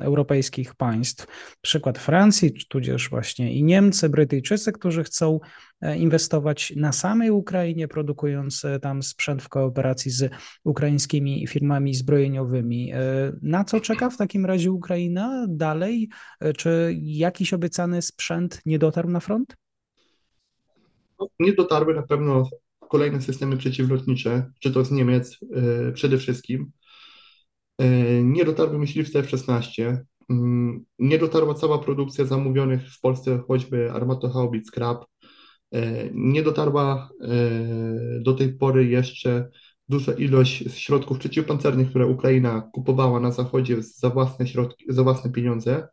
europejskich 0.00 0.74
państw. 0.74 1.26
Przykład 1.60 1.98
Francji, 1.98 2.52
tudzież 2.68 3.10
właśnie 3.10 3.54
i 3.54 3.64
Niemcy, 3.64 4.08
Brytyjczycy, 4.08 4.72
którzy 4.72 5.04
chcą 5.04 5.40
e, 5.80 5.98
inwestować 5.98 6.72
na 6.76 6.92
samej 6.92 7.30
Ukrainie, 7.30 7.88
produkując 7.88 8.64
e, 8.64 8.80
tam 8.80 9.02
sprzęt 9.02 9.42
w 9.42 9.48
kooperacji 9.48 10.10
z 10.10 10.32
ukraińskimi 10.64 11.46
firmami 11.46 11.94
zbrojeniowymi. 11.94 12.92
E, 12.92 12.98
Na 13.42 13.64
co 13.64 13.80
czeka 13.80 14.10
w 14.10 14.16
takim 14.16 14.46
razie 14.46 14.72
Ukraina 14.72 15.46
dalej? 15.48 16.08
Czy 16.56 16.96
jakiś 17.02 17.54
obiecany 17.54 18.02
sprzęt 18.02 18.60
nie 18.66 18.78
dotarł 18.78 19.10
na 19.10 19.20
front? 19.20 19.56
No, 21.20 21.28
nie 21.40 21.52
dotarły 21.52 21.94
na 21.94 22.02
pewno 22.02 22.48
kolejne 22.88 23.22
systemy 23.22 23.56
przeciwlotnicze, 23.56 24.50
czy 24.60 24.70
to 24.72 24.84
z 24.84 24.90
Niemiec 24.90 25.38
przede 25.94 26.18
wszystkim. 26.18 26.72
E, 27.78 28.22
Nie 28.22 28.44
dotarły 28.44 28.78
myśliwce 28.78 29.18
F-16. 29.18 29.96
Mm, 30.30 30.84
Nie 30.98 31.18
dotarła 31.18 31.54
cała 31.54 31.78
produkcja 31.78 32.24
zamówionych 32.24 32.92
w 32.92 33.00
Polsce 33.00 33.38
choćby 33.48 33.92
armatohaubic 33.92 34.70
Krab. 34.70 35.04
E, 35.72 36.10
Nie 36.14 36.42
dotarła 36.42 37.10
e, 37.20 38.20
do 38.20 38.34
tej 38.34 38.52
pory 38.52 38.86
jeszcze 38.86 39.48
duża 39.88 40.12
ilość 40.12 40.64
środków 40.78 41.18
przeciwpancernych, 41.18 41.90
które 41.90 42.06
Ukraina 42.06 42.70
kupowała 42.72 43.20
na 43.20 43.30
Zachodzie 43.30 43.82
za 43.82 44.10
własne 44.10 44.46
środki, 44.46 44.84
za 44.88 45.02
własne 45.02 45.32
pieniądze. 45.32 45.88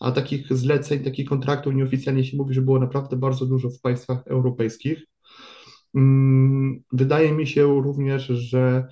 A 0.00 0.12
takich 0.12 0.52
zleceń, 0.52 1.04
takich 1.04 1.28
kontraktów 1.28 1.74
nieoficjalnie 1.74 2.24
się 2.24 2.36
mówi, 2.36 2.54
że 2.54 2.62
było 2.62 2.78
naprawdę 2.78 3.16
bardzo 3.16 3.46
dużo 3.46 3.70
w 3.70 3.80
państwach 3.80 4.26
europejskich. 4.26 5.06
Wydaje 6.92 7.32
mi 7.32 7.46
się 7.46 7.82
również, 7.82 8.26
że 8.26 8.86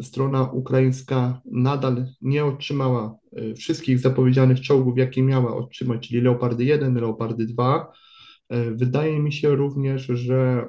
strona 0.00 0.42
ukraińska 0.42 1.40
nadal 1.44 2.06
nie 2.20 2.44
otrzymała 2.44 3.16
y, 3.38 3.54
wszystkich 3.54 3.98
zapowiedzianych 3.98 4.60
czołgów, 4.60 4.98
jakie 4.98 5.22
miała 5.22 5.56
otrzymać, 5.56 6.08
czyli 6.08 6.20
Leopardy 6.20 6.64
1, 6.64 6.94
Leopardy 6.94 7.46
2. 7.46 7.92
Y, 8.52 8.74
Wydaje 8.74 9.18
mi 9.20 9.32
się 9.32 9.54
również, 9.54 10.02
że 10.06 10.68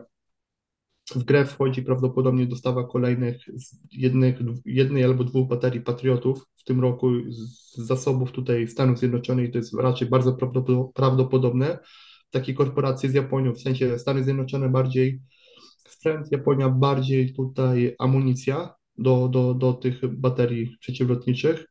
w 1.16 1.24
grę 1.24 1.46
wchodzi 1.46 1.82
prawdopodobnie 1.82 2.48
dostawa 2.48 2.88
kolejnych 2.88 3.46
jednych, 3.92 4.40
jednej 4.66 5.04
albo 5.04 5.24
dwóch 5.24 5.48
baterii 5.48 5.82
Patriotów 5.82 6.46
w 6.56 6.64
tym 6.64 6.82
roku 6.82 7.12
z 7.30 7.76
zasobów 7.76 8.32
tutaj 8.32 8.68
Stanów 8.68 9.00
Zjednoczonych. 9.00 9.52
To 9.52 9.58
jest 9.58 9.74
raczej 9.74 10.10
bardzo 10.10 10.32
prawdopo- 10.34 10.92
prawdopodobne. 10.94 11.80
Takie 12.30 12.54
korporacje 12.54 13.10
z 13.10 13.14
Japonią, 13.14 13.54
w 13.54 13.62
sensie 13.62 14.00
Stany 14.00 14.24
Zjednoczone 14.24 14.70
bardziej 14.70 15.22
sprzęt, 15.88 16.32
Japonia 16.32 16.70
bardziej 16.70 17.34
tutaj 17.34 17.96
amunicja 18.00 18.74
do, 18.98 19.28
do, 19.28 19.54
do 19.54 19.74
tych 19.74 20.18
baterii 20.18 20.78
przeciwlotniczych. 20.80 21.66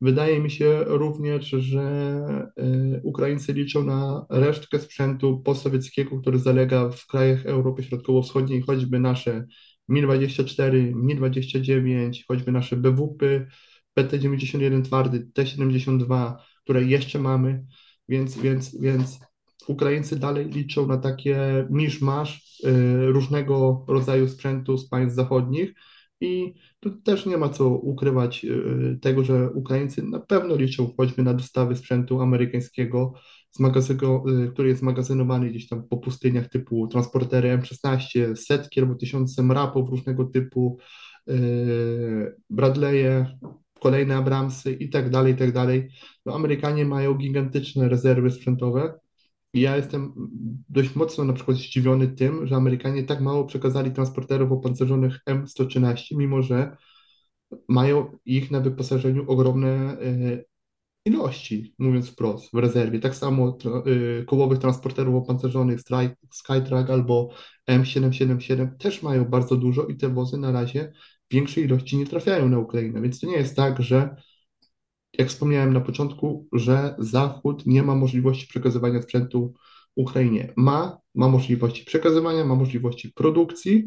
Wydaje 0.00 0.40
mi 0.40 0.50
się 0.50 0.84
również, 0.86 1.46
że 1.46 2.50
y, 2.58 3.00
Ukraińcy 3.04 3.52
liczą 3.52 3.84
na 3.84 4.26
resztkę 4.30 4.78
sprzętu 4.78 5.40
postsowieckiego, 5.40 6.20
który 6.20 6.38
zalega 6.38 6.90
w 6.90 7.06
krajach 7.06 7.46
Europy 7.46 7.82
Środkowo-Wschodniej, 7.82 8.62
choćby 8.62 9.00
nasze 9.00 9.46
Mi-24, 9.88 10.94
Mi-29, 10.94 12.22
choćby 12.28 12.52
nasze 12.52 12.76
BWP, 12.76 13.46
PT-91 13.98 14.82
twardy, 14.84 15.28
T-72, 15.34 16.34
które 16.64 16.84
jeszcze 16.84 17.18
mamy, 17.18 17.64
więc, 18.08 18.38
więc, 18.38 18.80
więc 18.80 19.20
Ukraińcy 19.68 20.18
dalej 20.18 20.48
liczą 20.48 20.86
na 20.86 20.96
takie 20.96 21.66
miszmasz 21.70 22.60
y, 22.64 23.06
różnego 23.06 23.84
rodzaju 23.88 24.28
sprzętu 24.28 24.78
z 24.78 24.88
państw 24.88 25.16
zachodnich 25.16 25.74
i 26.24 26.54
tu 26.80 26.90
też 26.90 27.26
nie 27.26 27.36
ma 27.36 27.48
co 27.48 27.68
ukrywać 27.68 28.44
y, 28.44 28.98
tego, 29.02 29.24
że 29.24 29.50
Ukraińcy 29.50 30.02
na 30.02 30.20
pewno 30.20 30.56
liczą 30.56 30.94
choćby 30.96 31.22
na 31.22 31.34
dostawy 31.34 31.76
sprzętu 31.76 32.20
amerykańskiego, 32.20 33.12
z 33.50 33.60
magazynu, 33.60 34.28
y, 34.28 34.50
który 34.52 34.68
jest 34.68 34.82
magazynowany 34.82 35.50
gdzieś 35.50 35.68
tam 35.68 35.88
po 35.88 35.96
pustyniach 35.96 36.48
typu 36.48 36.88
transportery 36.88 37.58
M16, 37.58 38.36
setki 38.36 38.80
albo 38.80 38.94
tysiące 38.94 39.42
mrapów 39.42 39.90
różnego 39.90 40.24
typu, 40.24 40.78
y, 41.30 42.36
Bradley'e, 42.50 43.26
kolejne 43.80 44.16
Abramsy 44.16 44.72
i 44.72 44.90
tak 44.90 45.10
dalej, 45.10 45.32
i 45.32 45.36
tak 45.36 45.52
dalej. 45.52 45.88
No, 46.26 46.34
Amerykanie 46.34 46.84
mają 46.84 47.14
gigantyczne 47.14 47.88
rezerwy 47.88 48.30
sprzętowe. 48.30 48.94
Ja 49.54 49.76
jestem 49.76 50.12
dość 50.68 50.94
mocno 50.94 51.24
na 51.24 51.32
przykład 51.32 51.56
zdziwiony 51.56 52.08
tym, 52.08 52.46
że 52.46 52.56
Amerykanie 52.56 53.04
tak 53.04 53.20
mało 53.20 53.44
przekazali 53.44 53.90
transporterów 53.90 54.52
opancerzonych 54.52 55.20
M113, 55.30 56.16
mimo 56.16 56.42
że 56.42 56.76
mają 57.68 58.18
ich 58.24 58.50
na 58.50 58.60
wyposażeniu 58.60 59.30
ogromne 59.30 59.68
e, 59.68 60.44
ilości, 61.04 61.74
mówiąc 61.78 62.10
wprost, 62.10 62.50
w 62.52 62.58
rezerwie. 62.58 63.00
Tak 63.00 63.14
samo 63.14 63.58
e, 64.20 64.24
kołowych 64.24 64.58
transporterów 64.58 65.14
opancerzonych 65.14 65.80
Skytrack 66.32 66.90
albo 66.90 67.30
M777 67.70 68.76
też 68.76 69.02
mają 69.02 69.24
bardzo 69.24 69.56
dużo 69.56 69.86
i 69.86 69.96
te 69.96 70.08
wozy 70.08 70.38
na 70.38 70.52
razie 70.52 70.92
w 71.30 71.34
większej 71.34 71.64
ilości 71.64 71.96
nie 71.96 72.06
trafiają 72.06 72.48
na 72.48 72.58
Ukrainę. 72.58 73.00
Więc 73.00 73.20
to 73.20 73.26
nie 73.26 73.36
jest 73.36 73.56
tak, 73.56 73.82
że 73.82 74.16
jak 75.18 75.28
wspomniałem 75.28 75.72
na 75.72 75.80
początku, 75.80 76.48
że 76.52 76.94
Zachód 76.98 77.66
nie 77.66 77.82
ma 77.82 77.94
możliwości 77.94 78.46
przekazywania 78.46 79.02
sprzętu 79.02 79.54
Ukrainie. 79.96 80.52
Ma, 80.56 80.98
ma 81.14 81.28
możliwości 81.28 81.84
przekazywania, 81.84 82.44
ma 82.44 82.54
możliwości 82.54 83.12
produkcji. 83.12 83.86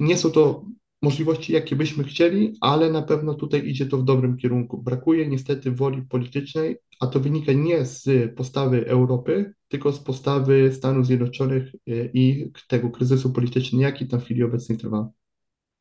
Nie 0.00 0.16
są 0.16 0.30
to 0.30 0.64
możliwości, 1.02 1.52
jakie 1.52 1.76
byśmy 1.76 2.04
chcieli, 2.04 2.56
ale 2.60 2.90
na 2.90 3.02
pewno 3.02 3.34
tutaj 3.34 3.68
idzie 3.68 3.86
to 3.86 3.98
w 3.98 4.04
dobrym 4.04 4.36
kierunku. 4.36 4.82
Brakuje 4.82 5.28
niestety 5.28 5.70
woli 5.70 6.02
politycznej, 6.02 6.76
a 7.00 7.06
to 7.06 7.20
wynika 7.20 7.52
nie 7.52 7.84
z 7.84 8.34
postawy 8.36 8.86
Europy, 8.86 9.54
tylko 9.68 9.92
z 9.92 9.98
postawy 9.98 10.72
Stanów 10.72 11.06
Zjednoczonych 11.06 11.74
e, 11.74 12.04
i 12.14 12.52
tego 12.68 12.90
kryzysu 12.90 13.32
politycznego, 13.32 13.82
jaki 13.82 14.06
tam 14.06 14.20
w 14.20 14.24
chwili 14.24 14.42
obecnej 14.42 14.78
trwa. 14.78 15.08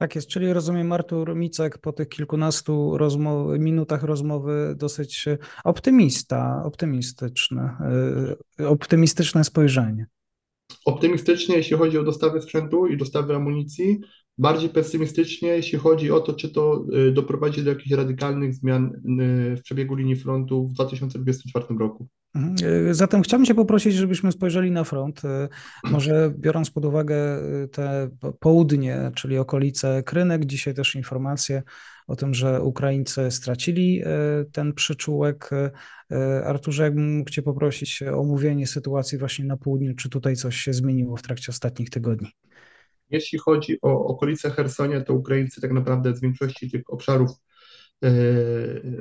Tak 0.02 0.16
jest, 0.16 0.28
czyli 0.28 0.54
rozumiem, 0.54 0.92
Artur 0.92 1.36
Micek 1.36 1.78
po 1.78 1.94
tych 1.94 2.10
kilkunastu 2.10 2.98
rozmow, 2.98 3.60
minutach 3.60 4.04
rozmowy 4.04 4.74
dosyć 4.78 5.26
optymista, 5.64 6.64
optymistyczne, 6.66 7.78
y, 8.60 8.68
optymistyczne 8.68 9.44
spojrzenie. 9.44 10.06
Optymistycznie, 10.86 11.56
jeśli 11.56 11.78
chodzi 11.78 11.98
o 11.98 12.04
dostawy 12.04 12.42
sprzętu 12.42 12.88
i 12.88 12.98
dostawy 12.98 13.36
amunicji, 13.36 14.00
bardziej 14.38 14.70
pesymistycznie, 14.70 15.50
jeśli 15.50 15.80
chodzi 15.80 16.12
o 16.12 16.20
to, 16.20 16.34
czy 16.34 16.50
to 16.50 16.86
y, 17.08 17.12
doprowadzi 17.12 17.64
do 17.64 17.70
jakichś 17.70 17.92
radykalnych 17.92 18.54
zmian 18.54 18.86
y, 19.22 19.58
w 19.58 19.62
przebiegu 19.62 19.96
linii 19.96 20.16
frontu 20.16 20.68
w 20.68 20.74
2024 20.74 21.66
roku. 21.80 22.08
Mhm. 22.36 22.56
Y, 22.90 22.94
Zatem 22.94 23.22
chciałbym 23.22 23.46
Cię 23.46 23.56
poprosić, 23.56 23.94
żebyśmy 23.94 24.32
spojrzeli 24.32 24.72
na 24.72 24.84
front. 24.84 25.22
Może 25.92 26.34
biorąc 26.38 26.72
pod 26.72 26.86
uwagę 26.86 27.18
te 27.72 28.10
po- 28.20 28.34
południe, 28.34 29.12
czyli 29.16 29.38
okolice 29.38 30.04
Krynek, 30.04 30.46
dzisiaj 30.46 30.74
też 30.74 30.96
informacje 30.96 31.64
o 32.08 32.16
tym, 32.16 32.34
że 32.34 32.62
Ukraińcy 32.62 33.32
stracili 33.32 34.02
ten 34.52 34.74
przyczółek. 34.74 35.50
Arturze, 36.46 36.84
jakbym 36.84 37.18
mógł 37.18 37.30
Cię 37.30 37.42
prosić 37.42 38.04
o 38.04 38.20
omówienie 38.20 38.68
sytuacji 38.68 39.18
właśnie 39.18 39.46
na 39.46 39.58
południu, 39.58 39.96
czy 39.96 40.10
tutaj 40.10 40.36
coś 40.36 40.56
się 40.56 40.74
zmieniło 40.74 41.18
w 41.18 41.22
trakcie 41.22 41.50
ostatnich 41.50 41.90
tygodni? 41.90 42.28
Jeśli 43.12 43.40
chodzi 43.40 43.78
o 43.82 44.06
okolice 44.06 44.50
Chersonia, 44.50 45.02
to 45.02 45.14
Ukraińcy 45.14 45.62
tak 45.62 45.72
naprawdę 45.72 46.16
z 46.16 46.22
większości 46.22 46.72
tych 46.72 46.82
obszarów 46.88 47.32
e, 48.04 48.10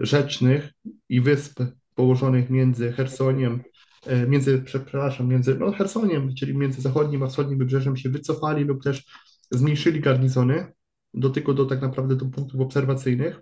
rzecznych 0.00 0.72
i 1.08 1.20
wysp 1.20 1.60
położonych 1.94 2.50
między 2.50 2.92
Chersoniem, 2.92 3.62
e, 4.06 4.26
między, 4.26 4.62
przepraszam, 4.62 5.28
między 5.28 5.54
no, 5.58 5.72
Chersoniem, 5.72 6.34
czyli 6.34 6.56
między 6.56 6.80
zachodnim 6.80 7.22
a 7.22 7.26
wschodnim 7.26 7.58
wybrzeżem 7.58 7.96
się 7.96 8.08
wycofali 8.08 8.64
lub 8.64 8.82
też 8.82 9.04
zmniejszyli 9.50 10.00
garnizony 10.00 10.72
do 11.14 11.30
tylko 11.30 11.54
do 11.54 11.64
tak 11.64 11.82
naprawdę 11.82 12.16
do 12.16 12.26
punktów 12.26 12.60
obserwacyjnych. 12.60 13.40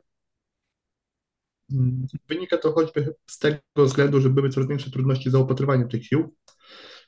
Wynika 2.28 2.58
to 2.58 2.72
choćby 2.72 3.14
z 3.26 3.38
tego 3.38 3.60
względu, 3.76 4.20
że 4.20 4.30
były 4.30 4.50
coraz 4.50 4.68
większe 4.68 4.90
trudności 4.90 5.30
z 5.30 5.32
zaopatrywaniem 5.32 5.88
tych 5.88 6.06
sił. 6.06 6.34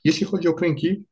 Jeśli 0.04 0.26
chodzi 0.26 0.48
o 0.48 0.54
kręgi, 0.54 1.04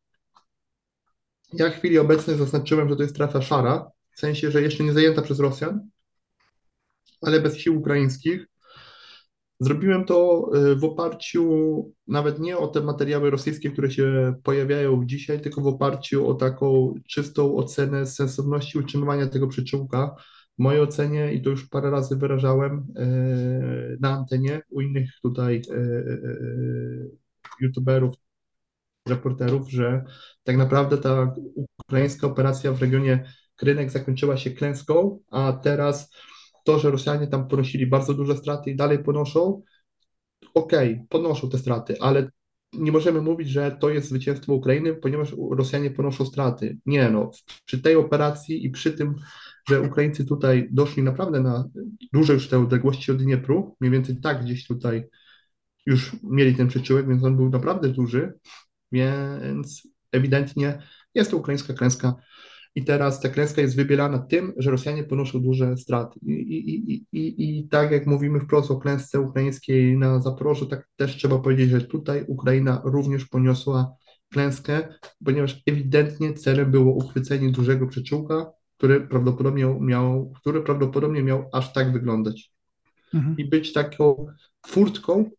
ja 1.53 1.71
w 1.71 1.75
chwili 1.75 1.99
obecnej 1.99 2.37
zaznaczyłem, 2.37 2.89
że 2.89 2.97
to 2.97 3.03
jest 3.03 3.15
strefa 3.15 3.43
szara, 3.43 3.91
w 4.11 4.21
sensie, 4.21 4.51
że 4.51 4.63
jeszcze 4.63 4.85
nie 4.85 4.93
zajęta 4.93 5.23
przez 5.23 5.41
Rosjan, 5.41 5.89
ale 7.21 7.41
bez 7.41 7.57
sił 7.57 7.79
ukraińskich. 7.79 8.47
Zrobiłem 9.61 10.05
to 10.05 10.51
y, 10.73 10.77
w 10.77 10.85
oparciu 10.85 11.93
nawet 12.07 12.39
nie 12.41 12.59
o 12.59 12.69
te 12.69 12.81
materiały 12.81 13.31
rosyjskie, 13.31 13.71
które 13.71 13.91
się 13.91 14.35
pojawiają 14.43 15.05
dzisiaj, 15.05 15.41
tylko 15.41 15.61
w 15.61 15.67
oparciu 15.67 16.29
o 16.29 16.35
taką 16.35 16.95
czystą 17.09 17.57
ocenę 17.57 18.07
sensowności 18.07 18.79
utrzymywania 18.79 19.27
tego 19.27 19.49
przyczółka. 19.49 20.15
W 20.59 20.63
mojej 20.63 20.81
ocenie, 20.81 21.33
i 21.33 21.43
to 21.43 21.51
już 21.51 21.69
parę 21.69 21.91
razy 21.91 22.17
wyrażałem 22.17 22.87
y, 22.99 23.99
na 24.01 24.11
antenie 24.11 24.63
u 24.71 24.81
innych 24.81 25.11
tutaj 25.23 25.63
y, 25.71 27.11
youtuberów, 27.61 28.15
reporterów, 29.09 29.71
że 29.71 30.05
tak 30.43 30.57
naprawdę 30.57 30.99
ta 30.99 31.35
ukraińska 31.77 32.27
operacja 32.27 32.73
w 32.73 32.83
regionie 32.83 33.33
Krynek 33.57 33.91
zakończyła 33.91 34.37
się 34.37 34.51
klęską, 34.51 35.19
a 35.31 35.53
teraz 35.53 36.11
to, 36.65 36.79
że 36.79 36.91
Rosjanie 36.91 37.27
tam 37.27 37.49
ponosili 37.49 37.87
bardzo 37.87 38.15
duże 38.15 38.37
straty 38.37 38.71
i 38.71 38.77
dalej 38.77 38.99
ponoszą, 38.99 39.63
okej, 40.55 40.93
okay, 40.93 41.07
ponoszą 41.09 41.51
te 41.51 41.59
straty, 41.59 41.97
ale 42.01 42.31
nie 42.73 42.93
możemy 42.93 43.23
mówić, 43.23 43.49
że 43.49 43.77
to 43.81 43.91
jest 43.91 44.09
zwycięstwo 44.09 44.55
Ukrainy, 44.55 44.95
ponieważ 44.95 45.35
Rosjanie 45.51 45.91
ponoszą 45.91 46.27
straty. 46.27 46.79
Nie, 46.87 47.11
no, 47.11 47.31
przy 47.65 47.83
tej 47.83 47.97
operacji 47.97 48.67
i 48.67 48.71
przy 48.71 48.93
tym, 48.93 49.15
że 49.69 49.81
Ukraińcy 49.81 50.25
tutaj 50.25 50.69
doszli 50.71 51.03
naprawdę 51.03 51.41
na 51.41 51.69
duże 52.13 52.33
już 52.33 52.49
te 52.49 52.59
odległości 52.59 53.13
od 53.13 53.23
Dniepru, 53.23 53.77
mniej 53.81 53.93
więcej 53.93 54.21
tak 54.21 54.45
gdzieś 54.45 54.67
tutaj 54.67 55.05
już 55.87 56.17
mieli 56.23 56.55
ten 56.55 56.69
przyczółek, 56.69 57.09
więc 57.09 57.25
on 57.25 57.37
był 57.37 57.49
naprawdę 57.49 57.89
duży, 57.89 58.33
więc 58.93 59.89
ewidentnie 60.13 60.83
jest 61.15 61.31
to 61.31 61.37
ukraińska 61.37 61.75
klęska 61.75 62.15
i 62.75 62.85
teraz 62.85 63.21
ta 63.21 63.29
klęska 63.29 63.61
jest 63.63 63.77
wybierana 63.77 64.19
tym, 64.19 64.53
że 64.57 64.71
Rosjanie 64.71 65.05
ponoszą 65.05 65.41
duże 65.43 65.77
straty. 65.77 66.21
I, 66.23 66.33
i, 66.33 66.93
i, 66.93 67.07
i, 67.13 67.59
i 67.59 67.69
tak 67.69 67.91
jak 67.91 68.07
mówimy 68.07 68.41
wprost 68.41 68.71
o 68.71 68.77
klęsce 68.77 69.21
ukraińskiej 69.21 69.99
na 69.99 70.21
Zaporożu, 70.21 70.67
tak 70.67 70.89
też 70.97 71.17
trzeba 71.17 71.39
powiedzieć, 71.39 71.71
że 71.71 71.81
tutaj 71.81 72.25
Ukraina 72.27 72.83
również 72.85 73.25
poniosła 73.25 73.93
klęskę, 74.33 74.89
ponieważ 75.25 75.63
ewidentnie 75.67 76.33
celem 76.33 76.71
było 76.71 76.95
uchwycenie 76.95 77.51
dużego 77.51 77.87
przyczółka, 77.87 78.53
który 78.77 79.01
prawdopodobnie 79.01 79.77
miał, 79.81 80.33
który 80.41 80.63
prawdopodobnie 80.63 81.23
miał 81.23 81.49
aż 81.53 81.73
tak 81.73 81.93
wyglądać. 81.93 82.53
Mhm. 83.15 83.37
I 83.39 83.45
być 83.45 83.73
taką 83.73 84.27
furtką 84.67 85.31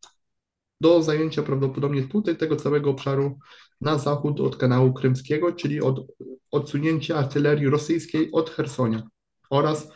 do 0.82 1.04
zajęcia 1.04 1.44
prawdopodobnie 1.44 2.04
tutaj 2.04 2.38
tego 2.38 2.56
całego 2.56 2.90
obszaru 2.90 3.38
na 3.82 3.98
zachód 3.98 4.40
od 4.40 4.58
kanału 4.58 4.94
krymskiego, 4.94 5.52
czyli 5.52 5.82
od 5.82 6.08
odsunięcia 6.52 7.16
artylerii 7.16 7.70
rosyjskiej 7.70 8.32
od 8.32 8.50
Hersonia 8.50 9.04
oraz 9.50 9.92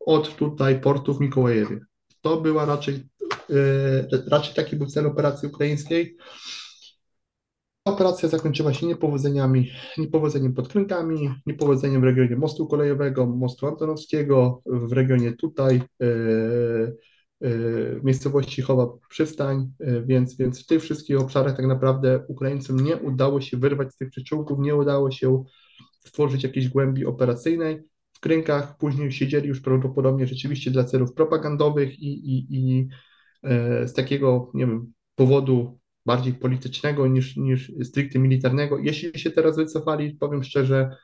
od 0.00 0.36
tutaj 0.36 0.80
portu 0.80 1.14
w 1.14 1.20
Mikołajewie. 1.20 1.80
To 2.20 2.40
była 2.40 2.64
raczej, 2.64 2.94
yy, 3.48 4.08
raczej 4.30 4.54
taki 4.54 4.76
był 4.76 4.86
cel 4.86 5.06
operacji 5.06 5.48
ukraińskiej. 5.48 6.16
Operacja 7.84 8.28
zakończyła 8.28 8.74
się 8.74 8.86
niepowodzeniami, 8.86 9.70
niepowodzeniem 9.98 10.54
pod 10.54 10.68
Krynkami, 10.68 11.34
niepowodzeniem 11.46 12.00
w 12.00 12.04
regionie 12.04 12.36
mostu 12.36 12.66
kolejowego, 12.66 13.26
mostu 13.26 13.66
antonowskiego, 13.66 14.62
w 14.66 14.92
regionie 14.92 15.32
tutaj, 15.32 15.82
yy, 16.00 16.96
miejscowości 18.02 18.62
Chowa 18.62 18.88
Przystań, 19.08 19.72
y, 19.80 20.02
więc, 20.06 20.36
więc 20.36 20.64
w 20.64 20.66
tych 20.66 20.82
wszystkich 20.82 21.20
obszarach 21.20 21.56
tak 21.56 21.66
naprawdę 21.66 22.24
Ukraińcom 22.28 22.80
nie 22.80 22.96
udało 22.96 23.40
się 23.40 23.56
wyrwać 23.56 23.92
z 23.92 23.96
tych 23.96 24.10
przyczółków, 24.10 24.58
nie 24.58 24.76
udało 24.76 25.10
się 25.10 25.44
stworzyć 25.98 26.42
jakiejś 26.42 26.68
głębi 26.68 27.06
operacyjnej. 27.06 27.82
W 28.12 28.20
Krynkach 28.20 28.78
później 28.78 29.12
siedzieli 29.12 29.48
już 29.48 29.60
prawdopodobnie 29.60 30.26
rzeczywiście 30.26 30.70
dla 30.70 30.84
celów 30.84 31.14
propagandowych 31.14 31.98
i, 31.98 32.36
i, 32.36 32.46
i 32.50 32.88
e, 33.42 33.88
z 33.88 33.92
takiego, 33.92 34.50
nie 34.54 34.66
wiem, 34.66 34.92
powodu 35.14 35.78
bardziej 36.06 36.34
politycznego 36.34 37.06
niż, 37.06 37.36
niż 37.36 37.72
stricte 37.82 38.18
militarnego. 38.18 38.78
Jeśli 38.78 39.20
się 39.20 39.30
teraz 39.30 39.56
wycofali, 39.56 40.14
powiem 40.14 40.44
szczerze, 40.44 40.96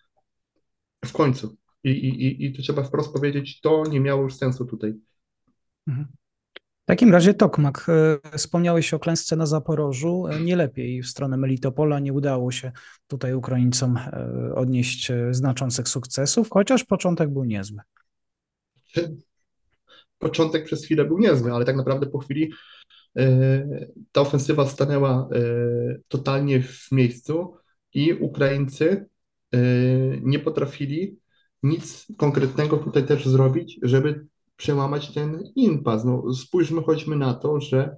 w 1.04 1.12
końcu. 1.12 1.56
I, 1.84 1.90
i, 1.90 2.44
i 2.44 2.52
to 2.52 2.62
trzeba 2.62 2.82
wprost 2.82 3.12
powiedzieć, 3.12 3.60
to 3.60 3.84
nie 3.90 4.00
miało 4.00 4.22
już 4.22 4.34
sensu 4.34 4.64
tutaj. 4.64 4.94
Mhm. 5.86 6.06
W 6.84 6.86
takim 6.86 7.12
razie 7.12 7.34
Tokmak, 7.34 7.86
e, 7.88 8.38
wspomniałeś 8.38 8.94
o 8.94 8.98
klęsce 8.98 9.36
na 9.36 9.46
Zaporożu. 9.46 10.26
E, 10.26 10.40
nie 10.40 10.56
lepiej 10.56 11.02
w 11.02 11.06
stronę 11.06 11.36
Melitopola 11.36 11.98
nie 11.98 12.12
udało 12.12 12.52
się 12.52 12.72
tutaj 13.06 13.34
Ukraińcom 13.34 13.96
e, 13.96 14.54
odnieść 14.54 15.12
znaczących 15.30 15.88
sukcesów, 15.88 16.50
chociaż 16.50 16.84
początek 16.84 17.30
był 17.30 17.44
niezły. 17.44 17.78
Początek 20.18 20.64
przez 20.64 20.84
chwilę 20.84 21.04
był 21.04 21.18
niezły, 21.18 21.52
ale 21.52 21.64
tak 21.64 21.76
naprawdę 21.76 22.06
po 22.06 22.18
chwili 22.18 22.52
ta 24.12 24.20
ofensywa 24.20 24.66
stanęła 24.66 25.28
totalnie 26.08 26.62
w 26.62 26.92
miejscu 26.92 27.56
i 27.94 28.12
Ukraińcy 28.12 29.06
nie 30.22 30.38
potrafili 30.38 31.18
nic 31.62 32.06
konkretnego 32.16 32.76
tutaj 32.76 33.06
też 33.06 33.26
zrobić, 33.26 33.78
żeby 33.82 34.26
przełamać 34.56 35.14
ten 35.14 35.52
impas. 35.56 36.04
No, 36.04 36.34
spójrzmy 36.34 36.82
choćby 36.82 37.16
na 37.16 37.34
to, 37.34 37.60
że 37.60 37.96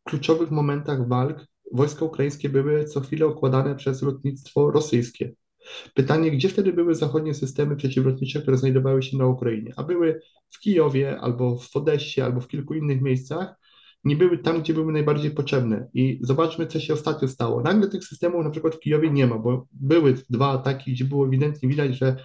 w 0.00 0.10
kluczowych 0.10 0.50
momentach 0.50 1.08
walk 1.08 1.46
wojska 1.72 2.04
ukraińskie 2.04 2.48
były 2.48 2.84
co 2.84 3.00
chwilę 3.00 3.26
okładane 3.26 3.74
przez 3.74 4.02
lotnictwo 4.02 4.70
rosyjskie. 4.70 5.32
Pytanie, 5.94 6.30
gdzie 6.30 6.48
wtedy 6.48 6.72
były 6.72 6.94
zachodnie 6.94 7.34
systemy 7.34 7.76
przeciwlotnicze, 7.76 8.42
które 8.42 8.56
znajdowały 8.56 9.02
się 9.02 9.16
na 9.16 9.26
Ukrainie? 9.26 9.72
A 9.76 9.82
były 9.82 10.20
w 10.50 10.58
Kijowie, 10.58 11.20
albo 11.20 11.58
w 11.58 11.76
Odessie, 11.76 12.20
albo 12.20 12.40
w 12.40 12.48
kilku 12.48 12.74
innych 12.74 13.02
miejscach, 13.02 13.54
nie 14.04 14.16
były 14.16 14.38
tam, 14.38 14.60
gdzie 14.60 14.74
były 14.74 14.92
najbardziej 14.92 15.30
potrzebne. 15.30 15.88
I 15.94 16.18
zobaczmy, 16.22 16.66
co 16.66 16.80
się 16.80 16.94
ostatnio 16.94 17.28
stało. 17.28 17.60
Nagle 17.60 17.88
tych 17.88 18.04
systemów 18.04 18.44
na 18.44 18.50
przykład 18.50 18.74
w 18.74 18.80
Kijowie 18.80 19.10
nie 19.10 19.26
ma, 19.26 19.38
bo 19.38 19.66
były 19.72 20.14
dwa 20.30 20.50
ataki, 20.50 20.92
gdzie 20.92 21.04
było 21.04 21.26
ewidentnie 21.26 21.68
widać, 21.68 21.96
że 21.96 22.16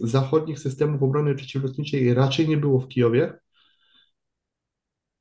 zachodnich 0.00 0.58
systemów 0.58 1.02
obrony 1.02 1.34
przeciwlotniczej 1.34 2.14
raczej 2.14 2.48
nie 2.48 2.56
było 2.56 2.80
w 2.80 2.88
Kijowie. 2.88 3.38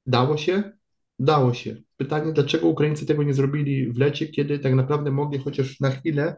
Dało 0.05 0.37
się? 0.37 0.71
Dało 1.19 1.53
się. 1.53 1.75
Pytanie, 1.97 2.33
dlaczego 2.33 2.67
Ukraińcy 2.67 3.05
tego 3.05 3.23
nie 3.23 3.33
zrobili 3.33 3.91
w 3.91 3.97
lecie, 3.97 4.27
kiedy 4.27 4.59
tak 4.59 4.73
naprawdę 4.75 5.11
mogli 5.11 5.39
chociaż 5.39 5.79
na 5.79 5.91
chwilę 5.91 6.35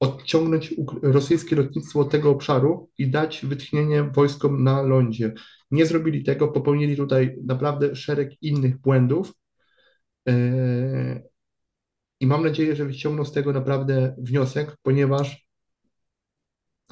odciągnąć 0.00 0.74
rosyjskie 1.02 1.56
lotnictwo 1.56 2.00
od 2.00 2.10
tego 2.10 2.30
obszaru 2.30 2.90
i 2.98 3.10
dać 3.10 3.46
wytchnienie 3.46 4.02
wojskom 4.02 4.64
na 4.64 4.82
lądzie. 4.82 5.34
Nie 5.70 5.86
zrobili 5.86 6.24
tego, 6.24 6.48
popełnili 6.48 6.96
tutaj 6.96 7.36
naprawdę 7.46 7.96
szereg 7.96 8.42
innych 8.42 8.78
błędów. 8.78 9.32
Yy, 10.26 11.22
I 12.20 12.26
mam 12.26 12.44
nadzieję, 12.44 12.76
że 12.76 12.84
wyciągną 12.84 13.24
z 13.24 13.32
tego 13.32 13.52
naprawdę 13.52 14.14
wniosek, 14.18 14.76
ponieważ 14.82 15.49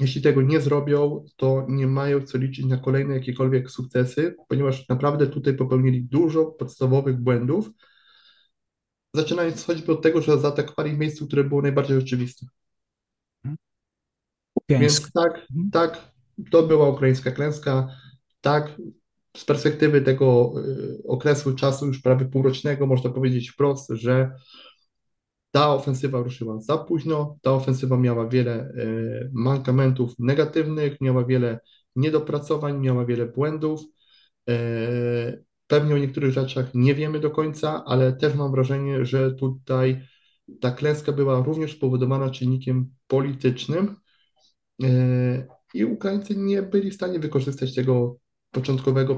jeśli 0.01 0.23
tego 0.23 0.43
nie 0.43 0.61
zrobią, 0.61 1.25
to 1.37 1.67
nie 1.69 1.87
mają 1.87 2.23
co 2.23 2.39
liczyć 2.39 2.67
na 2.67 2.77
kolejne 2.77 3.15
jakiekolwiek 3.15 3.71
sukcesy, 3.71 4.37
ponieważ 4.49 4.89
naprawdę 4.89 5.27
tutaj 5.27 5.55
popełnili 5.55 6.05
dużo 6.05 6.47
podstawowych 6.47 7.17
błędów, 7.17 7.71
zaczynając 9.15 9.65
choćby 9.65 9.93
od 9.93 10.03
tego, 10.03 10.23
że 10.23 10.39
zaatakowali 10.39 10.99
miejscu, 10.99 11.27
które 11.27 11.45
było 11.45 11.63
najbardziej 11.63 11.99
oczywiste. 11.99 12.47
Więc 14.69 15.13
tak, 15.13 15.47
mhm. 15.51 15.71
tak, 15.73 16.13
to 16.51 16.63
była 16.63 16.89
ukraińska 16.89 17.31
klęska. 17.31 17.89
Tak, 18.41 18.77
z 19.37 19.45
perspektywy 19.45 20.01
tego 20.01 20.53
y, 20.67 21.03
okresu 21.09 21.55
czasu, 21.55 21.87
już 21.87 22.03
prawie 22.03 22.27
półrocznego, 22.27 22.87
można 22.87 23.11
powiedzieć 23.11 23.51
wprost, 23.51 23.91
że 23.91 24.31
ta 25.51 25.75
ofensywa 25.75 26.19
ruszyła 26.19 26.61
za 26.61 26.79
późno, 26.79 27.39
ta 27.43 27.53
ofensywa 27.53 27.97
miała 27.97 28.29
wiele 28.29 28.53
e, 28.53 28.73
mankamentów 29.33 30.15
negatywnych, 30.19 31.01
miała 31.01 31.25
wiele 31.25 31.61
niedopracowań, 31.97 32.81
miała 32.81 33.05
wiele 33.05 33.27
błędów. 33.27 33.81
E, 34.49 35.39
pewnie 35.67 35.95
o 35.95 35.99
niektórych 35.99 36.33
rzeczach 36.33 36.75
nie 36.75 36.95
wiemy 36.95 37.21
do 37.21 37.31
końca, 37.31 37.85
ale 37.87 38.13
też 38.13 38.35
mam 38.35 38.53
wrażenie, 38.53 39.05
że 39.05 39.35
tutaj 39.35 40.03
ta 40.61 40.71
klęska 40.71 41.13
była 41.13 41.43
również 41.43 41.77
spowodowana 41.77 42.31
czynnikiem 42.31 42.91
politycznym, 43.07 43.97
i 45.75 45.85
Ukraińcy 45.85 46.37
nie 46.37 46.63
byli 46.63 46.91
w 46.91 46.95
stanie 46.95 47.19
wykorzystać 47.19 47.75
tego 47.75 48.19
początkowego 48.51 49.17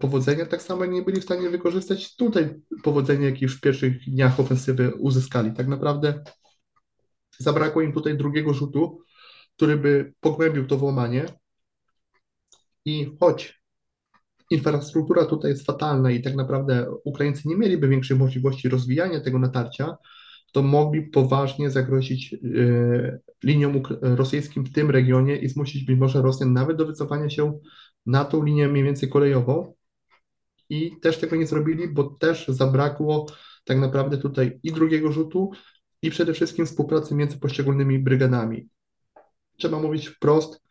powodzenia, 0.00 0.46
tak 0.46 0.62
samo 0.62 0.86
nie 0.86 1.02
byli 1.02 1.20
w 1.20 1.24
stanie 1.24 1.50
wykorzystać 1.50 2.16
tutaj 2.16 2.54
powodzenia, 2.82 3.26
jakie 3.26 3.40
już 3.42 3.56
w 3.56 3.60
pierwszych 3.60 4.10
dniach 4.10 4.40
ofensywy 4.40 4.94
uzyskali. 4.94 5.52
Tak 5.52 5.68
naprawdę 5.68 6.22
zabrakło 7.38 7.82
im 7.82 7.92
tutaj 7.92 8.16
drugiego 8.16 8.54
rzutu, 8.54 9.00
który 9.56 9.76
by 9.76 10.12
pogłębił 10.20 10.66
to 10.66 10.76
włamanie. 10.76 11.26
I 12.84 13.16
choć 13.20 13.62
infrastruktura 14.50 15.24
tutaj 15.24 15.50
jest 15.50 15.66
fatalna 15.66 16.10
i 16.10 16.22
tak 16.22 16.34
naprawdę 16.34 16.94
Ukraińcy 17.04 17.48
nie 17.48 17.56
mieliby 17.56 17.88
większej 17.88 18.16
możliwości 18.16 18.68
rozwijania 18.68 19.20
tego 19.20 19.38
natarcia, 19.38 19.96
to 20.52 20.62
mogli 20.62 21.02
poważnie 21.02 21.70
zagrozić 21.70 22.32
y, 22.32 23.20
liniom 23.44 23.82
rosyjskim 24.00 24.64
w 24.64 24.72
tym 24.72 24.90
regionie 24.90 25.36
i 25.36 25.48
zmusić 25.48 25.84
być 25.84 25.98
może 25.98 26.22
Rosjan 26.22 26.52
nawet 26.52 26.76
do 26.76 26.86
wycofania 26.86 27.30
się 27.30 27.58
na 28.06 28.24
tą 28.24 28.44
linię 28.44 28.68
mniej 28.68 28.84
więcej 28.84 29.08
kolejową. 29.08 29.74
I 30.68 30.96
też 31.00 31.18
tego 31.18 31.36
nie 31.36 31.46
zrobili, 31.46 31.88
bo 31.88 32.04
też 32.04 32.48
zabrakło 32.48 33.26
tak 33.64 33.78
naprawdę 33.78 34.18
tutaj 34.18 34.60
i 34.62 34.72
drugiego 34.72 35.12
rzutu, 35.12 35.50
i 36.02 36.10
przede 36.10 36.32
wszystkim 36.32 36.66
współpracy 36.66 37.14
między 37.14 37.38
poszczególnymi 37.38 37.98
brygadami. 37.98 38.68
Trzeba 39.56 39.80
mówić 39.80 40.06
wprost, 40.08 40.62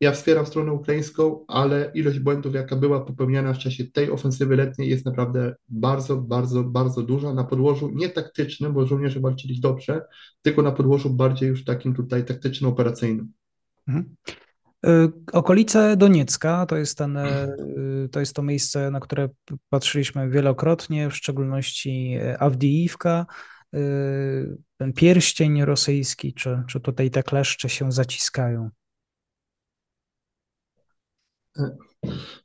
ja 0.00 0.12
wspieram 0.12 0.46
stronę 0.46 0.72
ukraińską, 0.72 1.44
ale 1.48 1.90
ilość 1.94 2.18
błędów, 2.18 2.54
jaka 2.54 2.76
była 2.76 3.00
popełniana 3.00 3.54
w 3.54 3.58
czasie 3.58 3.84
tej 3.84 4.10
ofensywy 4.10 4.56
letniej, 4.56 4.90
jest 4.90 5.06
naprawdę 5.06 5.54
bardzo, 5.68 6.16
bardzo, 6.16 6.64
bardzo 6.64 7.02
duża. 7.02 7.34
Na 7.34 7.44
podłożu 7.44 7.90
nie 7.94 8.08
taktycznym, 8.08 8.72
bo 8.72 8.86
żołnierze 8.86 9.20
walczyli 9.20 9.60
dobrze, 9.60 10.02
tylko 10.42 10.62
na 10.62 10.72
podłożu 10.72 11.10
bardziej 11.10 11.48
już 11.48 11.64
takim 11.64 11.94
tutaj 11.94 12.24
taktyczno-operacyjnym. 12.24 13.26
Mhm. 13.88 14.14
Y, 14.86 15.12
okolice 15.32 15.96
Doniecka 15.96 16.66
to 16.66 16.76
jest, 16.76 16.98
ten, 16.98 17.16
y, 17.16 18.08
to 18.12 18.20
jest 18.20 18.36
to 18.36 18.42
miejsce, 18.42 18.90
na 18.90 19.00
które 19.00 19.28
patrzyliśmy 19.68 20.30
wielokrotnie, 20.30 21.10
w 21.10 21.16
szczególności 21.16 22.18
Awdijiwka, 22.38 23.26
y, 23.74 24.58
ten 24.76 24.92
pierścień 24.92 25.64
rosyjski, 25.64 26.34
czy, 26.34 26.62
czy 26.68 26.80
tutaj 26.80 27.10
te 27.10 27.22
kleszcze 27.22 27.68
się 27.68 27.92
zaciskają? 27.92 28.70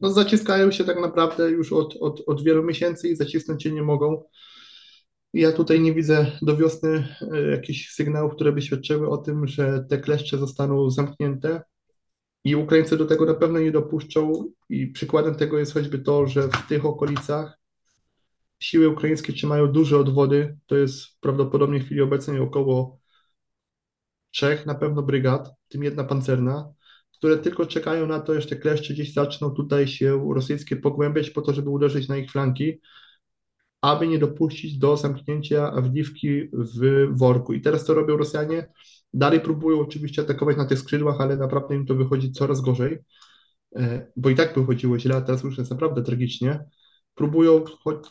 no 0.02 0.12
zaciskają 0.12 0.72
się 0.72 0.84
tak 0.84 1.02
naprawdę 1.02 1.52
już 1.52 1.74
od, 1.74 1.96
od, 1.96 2.24
od 2.28 2.44
wielu 2.44 2.64
miesięcy 2.64 3.10
i 3.10 3.16
zacisnąć 3.16 3.64
się 3.64 3.72
nie 3.72 3.84
mogą. 3.84 4.24
Ja 5.34 5.52
tutaj 5.52 5.82
nie 5.82 5.94
widzę 5.94 6.32
do 6.42 6.58
wiosny 6.58 7.16
e, 7.32 7.42
jakichś 7.42 7.90
sygnałów, 7.90 8.34
które 8.34 8.52
by 8.52 8.62
świadczyły 8.62 9.10
o 9.10 9.18
tym, 9.18 9.48
że 9.48 9.86
te 9.90 9.98
kleszcze 9.98 10.38
zostaną 10.38 10.90
zamknięte 10.90 11.62
i 12.44 12.56
Ukraińcy 12.56 12.98
do 12.98 13.06
tego 13.06 13.26
na 13.26 13.34
pewno 13.34 13.60
nie 13.60 13.72
dopuszczą 13.72 14.52
i 14.70 14.88
przykładem 14.88 15.36
tego 15.36 15.60
jest 15.60 15.74
choćby 15.74 16.00
to, 16.00 16.28
że 16.28 16.48
w 16.48 16.68
tych 16.68 16.86
okolicach 16.86 17.60
siły 18.60 18.90
ukraińskie 18.90 19.34
trzymają 19.34 19.68
duże 19.68 19.98
odwody, 19.98 20.58
to 20.66 20.76
jest 20.76 21.20
prawdopodobnie 21.20 21.80
w 21.80 21.86
chwili 21.86 22.02
obecnej 22.02 22.40
około 22.40 23.00
trzech 24.32 24.66
na 24.66 24.76
pewno 24.76 25.04
brygad, 25.04 25.56
w 25.66 25.72
tym 25.72 25.84
jedna 25.84 26.04
pancerna, 26.04 26.74
które 27.18 27.38
tylko 27.38 27.66
czekają 27.66 28.08
na 28.08 28.20
to, 28.20 28.42
że 28.42 28.48
te 28.48 28.56
kleszcze 28.56 28.94
gdzieś 28.94 29.14
zaczną 29.14 29.50
tutaj 29.50 29.88
się 29.88 30.34
rosyjskie 30.34 30.76
pogłębiać 30.76 31.30
po 31.30 31.42
to, 31.42 31.54
żeby 31.54 31.70
uderzyć 31.70 32.08
na 32.08 32.18
ich 32.18 32.32
flanki, 32.32 32.82
aby 33.82 34.08
nie 34.08 34.20
dopuścić 34.20 34.78
do 34.78 34.98
zamknięcia 34.98 35.72
Awdiwki 35.72 36.50
w 36.54 37.08
worku. 37.12 37.54
I 37.54 37.62
teraz 37.62 37.86
co 37.86 37.94
robią 37.94 38.18
Rosjanie? 38.18 38.74
Dalej 39.14 39.40
próbują 39.40 39.80
oczywiście 39.80 40.22
atakować 40.22 40.58
na 40.58 40.66
tych 40.66 40.80
skrzydłach, 40.80 41.22
ale 41.22 41.38
naprawdę 41.38 41.76
im 41.76 41.86
to 41.86 41.96
wychodzi 41.96 42.32
coraz 42.32 42.62
gorzej, 42.62 42.98
e, 43.76 44.08
bo 44.16 44.30
i 44.30 44.36
tak 44.36 44.60
wychodziło 44.60 45.00
źle, 45.00 45.16
a 45.16 45.22
teraz 45.22 45.44
już 45.44 45.58
jest 45.58 45.72
naprawdę 45.72 46.04
tragicznie. 46.04 46.66
Próbują 47.16 47.64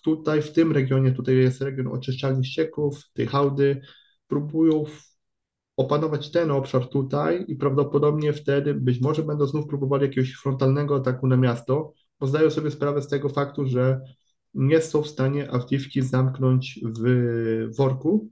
tutaj, 0.02 0.42
w 0.42 0.52
tym 0.52 0.72
regionie, 0.72 1.12
tutaj 1.12 1.36
jest 1.36 1.62
region 1.62 1.86
oczyszczalni 1.86 2.44
ścieków, 2.44 3.02
tej 3.14 3.26
hałdy, 3.26 3.80
próbują 4.26 4.84
opanować 5.76 6.30
ten 6.30 6.50
obszar 6.50 6.88
tutaj 6.88 7.44
i 7.48 7.56
prawdopodobnie 7.56 8.32
wtedy 8.32 8.74
być 8.74 9.00
może 9.00 9.22
będą 9.22 9.46
znów 9.46 9.66
próbowali 9.66 10.02
jakiegoś 10.02 10.32
frontalnego 10.32 10.96
ataku 10.96 11.26
na 11.26 11.36
miasto, 11.36 11.92
bo 12.20 12.26
zdają 12.26 12.50
sobie 12.50 12.70
sprawę 12.70 13.02
z 13.02 13.08
tego 13.08 13.28
faktu, 13.28 13.66
że 13.66 14.00
nie 14.54 14.80
są 14.80 15.02
w 15.02 15.08
stanie 15.08 15.50
Awdiwki 15.50 16.02
zamknąć 16.02 16.80
w 17.00 17.76
worku, 17.76 18.30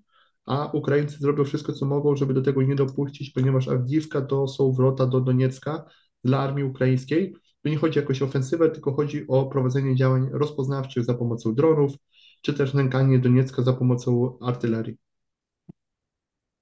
a 0.50 0.70
Ukraińcy 0.72 1.18
zrobią 1.18 1.44
wszystko, 1.44 1.72
co 1.72 1.86
mogą, 1.86 2.16
żeby 2.16 2.34
do 2.34 2.42
tego 2.42 2.62
nie 2.62 2.74
dopuścić, 2.74 3.30
ponieważ 3.30 3.68
Awdiwka 3.68 4.20
to 4.20 4.48
są 4.48 4.72
wrota 4.72 5.06
do 5.06 5.20
Doniecka 5.20 5.84
dla 6.24 6.38
armii 6.38 6.64
ukraińskiej. 6.64 7.34
Tu 7.62 7.68
nie 7.68 7.76
chodzi 7.76 7.98
o 7.98 8.02
jakąś 8.02 8.22
ofensywę, 8.22 8.70
tylko 8.70 8.92
chodzi 8.92 9.24
o 9.28 9.46
prowadzenie 9.46 9.96
działań 9.96 10.28
rozpoznawczych 10.32 11.04
za 11.04 11.14
pomocą 11.14 11.54
dronów, 11.54 11.92
czy 12.42 12.54
też 12.54 12.74
nękanie 12.74 13.18
Doniecka 13.18 13.62
za 13.62 13.72
pomocą 13.72 14.38
artylerii. 14.40 14.96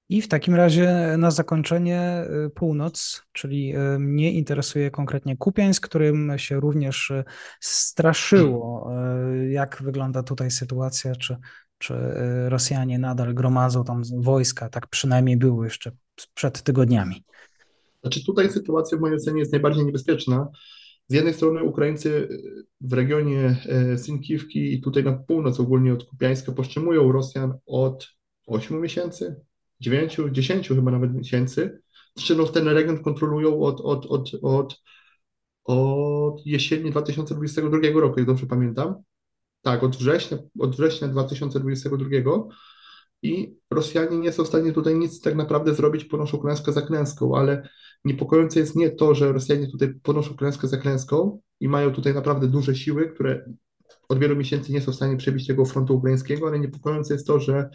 I 0.09 0.21
w 0.21 0.27
takim 0.27 0.55
razie 0.55 1.15
na 1.17 1.31
zakończenie 1.31 2.25
y, 2.47 2.49
północ, 2.49 3.23
czyli 3.31 3.75
y, 3.75 3.99
mnie 3.99 4.31
interesuje 4.31 4.91
konkretnie 4.91 5.37
Kupiańsk, 5.37 5.87
którym 5.87 6.33
się 6.37 6.59
również 6.59 7.09
y, 7.09 7.23
straszyło. 7.59 8.91
Jak 9.49 9.81
wygląda 9.83 10.23
tutaj 10.23 10.51
sytuacja? 10.51 11.15
Czy, 11.15 11.37
czy 11.79 11.93
Rosjanie 12.47 12.99
nadal 12.99 13.33
gromadzą 13.33 13.83
tam 13.83 14.01
wojska? 14.17 14.69
Tak 14.69 14.87
przynajmniej 14.87 15.37
było 15.37 15.63
jeszcze 15.63 15.91
przed 16.33 16.63
tygodniami. 16.63 17.23
Znaczy 18.01 18.25
tutaj 18.25 18.49
sytuacja 18.49 18.97
w 18.97 19.01
mojej 19.01 19.17
ocenie 19.17 19.39
jest 19.39 19.51
najbardziej 19.51 19.85
niebezpieczna. 19.85 20.47
Z 21.07 21.13
jednej 21.13 21.33
strony 21.33 21.63
Ukraińcy 21.63 22.27
w 22.81 22.93
regionie 22.93 23.55
Sinkiwki 23.97 24.73
i 24.73 24.81
tutaj 24.81 25.03
na 25.03 25.13
północ 25.13 25.59
ogólnie 25.59 25.93
od 25.93 26.03
Kupiańska 26.03 26.51
powstrzymują 26.51 27.11
Rosjan 27.11 27.53
od 27.65 28.07
8 28.47 28.81
miesięcy, 28.81 29.41
9, 29.79 30.17
10 30.31 30.67
chyba 30.67 30.91
nawet 30.91 31.13
miesięcy. 31.13 31.81
Zresztą 32.15 32.35
no, 32.37 32.45
ten 32.45 32.67
region 32.67 33.03
kontrolują 33.03 33.61
od, 33.61 33.81
od, 33.81 34.05
od, 34.05 34.31
od, 34.41 34.81
od 35.63 36.45
jesieni 36.45 36.91
2022 36.91 37.77
roku, 37.93 38.19
jak 38.19 38.27
dobrze 38.27 38.45
pamiętam. 38.45 38.95
Tak, 39.61 39.83
od 39.83 39.95
września, 39.95 40.37
od 40.59 40.75
września 40.75 41.07
2022 41.07 42.05
i 43.21 43.55
Rosjanie 43.71 44.17
nie 44.17 44.31
są 44.31 44.43
w 44.43 44.47
stanie 44.47 44.73
tutaj 44.73 44.95
nic 44.95 45.21
tak 45.21 45.35
naprawdę 45.35 45.75
zrobić, 45.75 46.05
ponoszą 46.05 46.37
klęskę 46.37 46.73
za 46.73 46.81
klęską, 46.81 47.35
ale 47.35 47.69
niepokojące 48.05 48.59
jest 48.59 48.75
nie 48.75 48.89
to, 48.91 49.15
że 49.15 49.31
Rosjanie 49.31 49.67
tutaj 49.67 49.93
ponoszą 50.03 50.35
klęskę 50.35 50.67
za 50.67 50.77
klęską 50.77 51.41
i 51.59 51.69
mają 51.69 51.91
tutaj 51.91 52.13
naprawdę 52.13 52.47
duże 52.47 52.75
siły, 52.75 53.09
które 53.09 53.45
od 54.09 54.19
wielu 54.19 54.35
miesięcy 54.35 54.71
nie 54.71 54.81
są 54.81 54.91
w 54.91 54.95
stanie 54.95 55.17
przebić 55.17 55.47
tego 55.47 55.65
frontu 55.65 55.95
ukraińskiego, 55.95 56.47
ale 56.47 56.59
niepokojące 56.59 57.13
jest 57.13 57.27
to, 57.27 57.39
że 57.39 57.69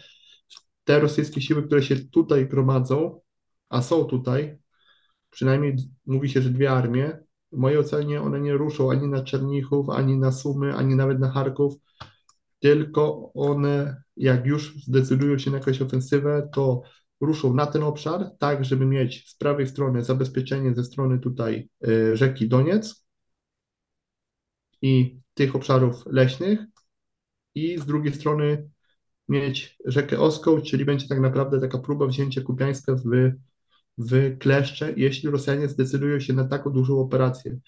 te 0.83 0.99
rosyjskie 0.99 1.41
siły, 1.41 1.63
które 1.63 1.83
się 1.83 1.95
tutaj 1.95 2.47
gromadzą, 2.47 3.21
a 3.69 3.81
są 3.81 4.05
tutaj, 4.05 4.57
przynajmniej 5.29 5.75
mówi 6.05 6.29
się, 6.29 6.41
że 6.41 6.49
dwie 6.49 6.71
armie, 6.71 7.24
w 7.55 7.57
mojej 7.57 7.77
ocenie 7.77 8.21
one 8.21 8.39
nie 8.39 8.53
ruszą 8.53 8.91
ani 8.91 9.07
na 9.07 9.23
Czernichów, 9.23 9.89
ani 9.89 10.17
na 10.17 10.31
Sumy, 10.31 10.73
ani 10.75 10.95
nawet 10.95 11.19
na 11.19 11.31
Charków, 11.31 11.73
tylko 12.59 13.31
one, 13.33 14.03
jak 14.17 14.45
już 14.45 14.75
zdecydują 14.83 15.37
się 15.37 15.51
na 15.51 15.57
jakąś 15.57 15.81
ofensywę, 15.81 16.49
to 16.53 16.81
ruszą 17.21 17.53
na 17.53 17.65
ten 17.65 17.83
obszar, 17.83 18.31
tak, 18.39 18.65
żeby 18.65 18.85
mieć 18.85 19.29
z 19.29 19.35
prawej 19.35 19.67
strony 19.67 20.03
zabezpieczenie 20.03 20.75
ze 20.75 20.83
strony 20.83 21.19
tutaj 21.19 21.69
y, 21.87 22.17
rzeki 22.17 22.47
Doniec 22.47 23.05
i 24.81 25.19
tych 25.33 25.55
obszarów 25.55 26.05
leśnych 26.05 26.59
i 27.55 27.77
z 27.77 27.85
drugiej 27.85 28.13
strony 28.13 28.69
mieć 29.29 29.77
rzekę 29.85 30.19
Oską, 30.19 30.61
czyli 30.61 30.85
będzie 30.85 31.07
tak 31.07 31.19
naprawdę 31.19 31.61
taka 31.61 31.77
próba 31.77 32.07
wzięcia 32.07 32.41
Kupiańska 32.41 32.95
w, 32.95 33.31
w 33.97 34.37
kleszcze, 34.37 34.93
jeśli 34.97 35.29
Rosjanie 35.29 35.69
zdecydują 35.69 36.19
się 36.19 36.33
na 36.33 36.47
taką 36.47 36.69
dużą 36.69 36.99
operację. 36.99 37.59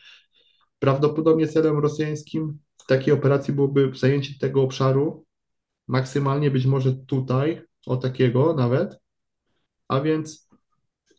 Prawdopodobnie 0.79 1.47
celem 1.47 1.79
rosyjskim 1.79 2.59
w 2.77 2.85
takiej 2.85 3.13
operacji 3.13 3.53
byłoby 3.53 3.91
zajęcie 3.95 4.33
tego 4.39 4.61
obszaru, 4.61 5.25
maksymalnie 5.87 6.51
być 6.51 6.65
może 6.65 6.93
tutaj, 6.93 7.61
o 7.85 7.97
takiego 7.97 8.53
nawet, 8.53 8.99
a 9.87 10.01
więc 10.01 10.49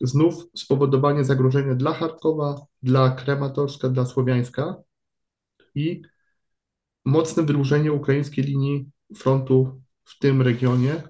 znów 0.01 0.47
spowodowanie 0.57 1.25
zagrożenia 1.25 1.75
dla 1.75 1.93
Charkowa, 1.93 2.67
dla 2.83 3.11
Krematorska, 3.11 3.89
dla 3.89 4.07
Słowiańska 4.07 4.77
i 5.75 6.03
mocne 7.05 7.43
wydłużenie 7.43 7.93
ukraińskiej 7.93 8.45
linii 8.45 8.91
frontu 9.17 9.83
w 10.05 10.19
tym 10.19 10.43
regionie 10.43 11.03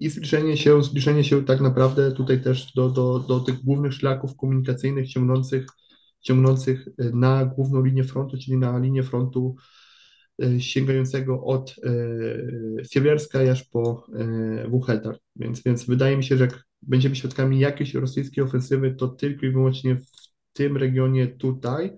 i 0.00 0.10
zbliżenie 0.10 0.56
się, 0.56 0.82
zbliżenie 0.82 1.24
się 1.24 1.44
tak 1.44 1.60
naprawdę 1.60 2.12
tutaj 2.12 2.42
też 2.42 2.72
do, 2.72 2.90
do, 2.90 3.18
do 3.18 3.40
tych 3.40 3.64
głównych 3.64 3.92
szlaków 3.92 4.36
komunikacyjnych 4.36 5.08
ciągnących, 5.08 5.66
ciągnących 6.20 6.88
na 6.98 7.44
główną 7.44 7.84
linię 7.84 8.04
frontu, 8.04 8.36
czyli 8.38 8.58
na 8.58 8.78
linię 8.78 9.02
frontu 9.02 9.56
e, 10.42 10.60
sięgającego 10.60 11.44
od 11.44 11.74
e, 11.84 12.84
Siewierska 12.84 13.38
aż 13.52 13.64
po 13.64 14.06
Wuchetar. 14.68 15.18
Więc, 15.36 15.62
więc 15.62 15.86
wydaje 15.86 16.16
mi 16.16 16.24
się, 16.24 16.36
że 16.36 16.48
będziemy 16.82 17.16
świadkami 17.16 17.58
jakiejś 17.58 17.94
rosyjskiej 17.94 18.44
ofensywy, 18.44 18.94
to 18.94 19.08
tylko 19.08 19.46
i 19.46 19.50
wyłącznie 19.50 19.96
w 19.96 20.06
tym 20.52 20.76
regionie 20.76 21.26
tutaj. 21.26 21.96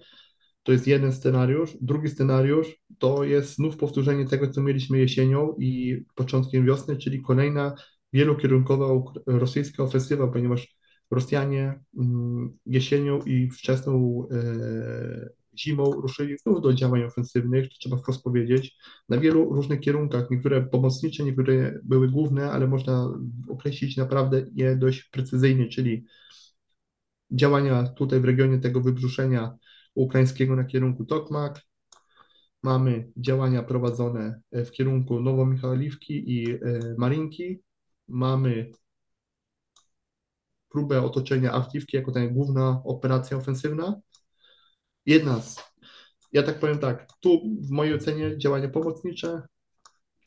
To 0.67 0.73
jest 0.73 0.87
jeden 0.87 1.13
scenariusz. 1.13 1.77
Drugi 1.81 2.09
scenariusz 2.09 2.77
to 2.99 3.25
jest 3.25 3.55
znów 3.55 3.77
powtórzenie 3.77 4.27
tego, 4.27 4.51
co 4.51 4.63
mieliśmy 4.63 4.99
jesienią 4.99 5.55
i 5.59 6.03
początkiem 6.15 6.67
wiosny, 6.67 6.97
czyli 6.97 7.23
kolejna 7.23 7.75
wielokierunkowa 8.13 8.87
rosyjska 9.27 9.83
ofensywa, 9.83 10.29
ponieważ 10.29 10.77
Rosjanie 11.11 11.81
mm, 11.99 12.59
jesienią 12.67 13.19
i 13.23 13.51
wczesną 13.51 14.23
e, 14.31 15.29
zimą 15.59 15.93
ruszyli 15.93 16.39
znów 16.39 16.63
do 16.63 16.73
działań 16.73 17.03
ofensywnych, 17.03 17.69
to 17.69 17.75
trzeba 17.81 17.97
wprost 17.97 18.23
powiedzieć, 18.23 18.77
na 19.09 19.19
wielu 19.19 19.55
różnych 19.55 19.81
kierunkach, 19.81 20.31
niektóre 20.31 20.63
pomocnicze, 20.63 21.25
niektóre 21.25 21.81
były 21.85 22.09
główne, 22.09 22.51
ale 22.51 22.67
można 22.67 23.19
określić 23.49 23.97
naprawdę 23.97 24.47
je 24.55 24.77
dość 24.77 25.03
precyzyjnie, 25.03 25.69
czyli 25.69 26.05
działania 27.31 27.89
tutaj 27.89 28.21
w 28.21 28.25
regionie 28.25 28.59
tego 28.59 28.81
wybrzuszenia 28.81 29.57
ukraińskiego 29.97 30.57
na 30.57 30.65
kierunku 30.65 31.05
Tokmak, 31.05 31.63
mamy 32.63 33.13
działania 33.17 33.63
prowadzone 33.63 34.41
w 34.53 34.71
kierunku 34.71 35.21
Nowomichałliwki 35.21 36.31
i 36.31 36.51
e, 36.53 36.59
Marinki, 36.99 37.61
mamy 38.09 38.71
próbę 40.69 41.03
otoczenia 41.03 41.53
Awkiwki 41.53 41.97
jako 41.97 42.13
ta 42.13 42.27
główna 42.27 42.83
operacja 42.85 43.37
ofensywna. 43.37 44.01
Jedna 45.07 45.41
z, 45.41 45.73
ja 46.33 46.43
tak 46.43 46.61
powiem 46.61 46.79
tak, 46.79 47.09
tu 47.21 47.41
w 47.61 47.71
mojej 47.71 47.95
ocenie 47.95 48.39
działania 48.39 48.69
pomocnicze, 48.69 49.43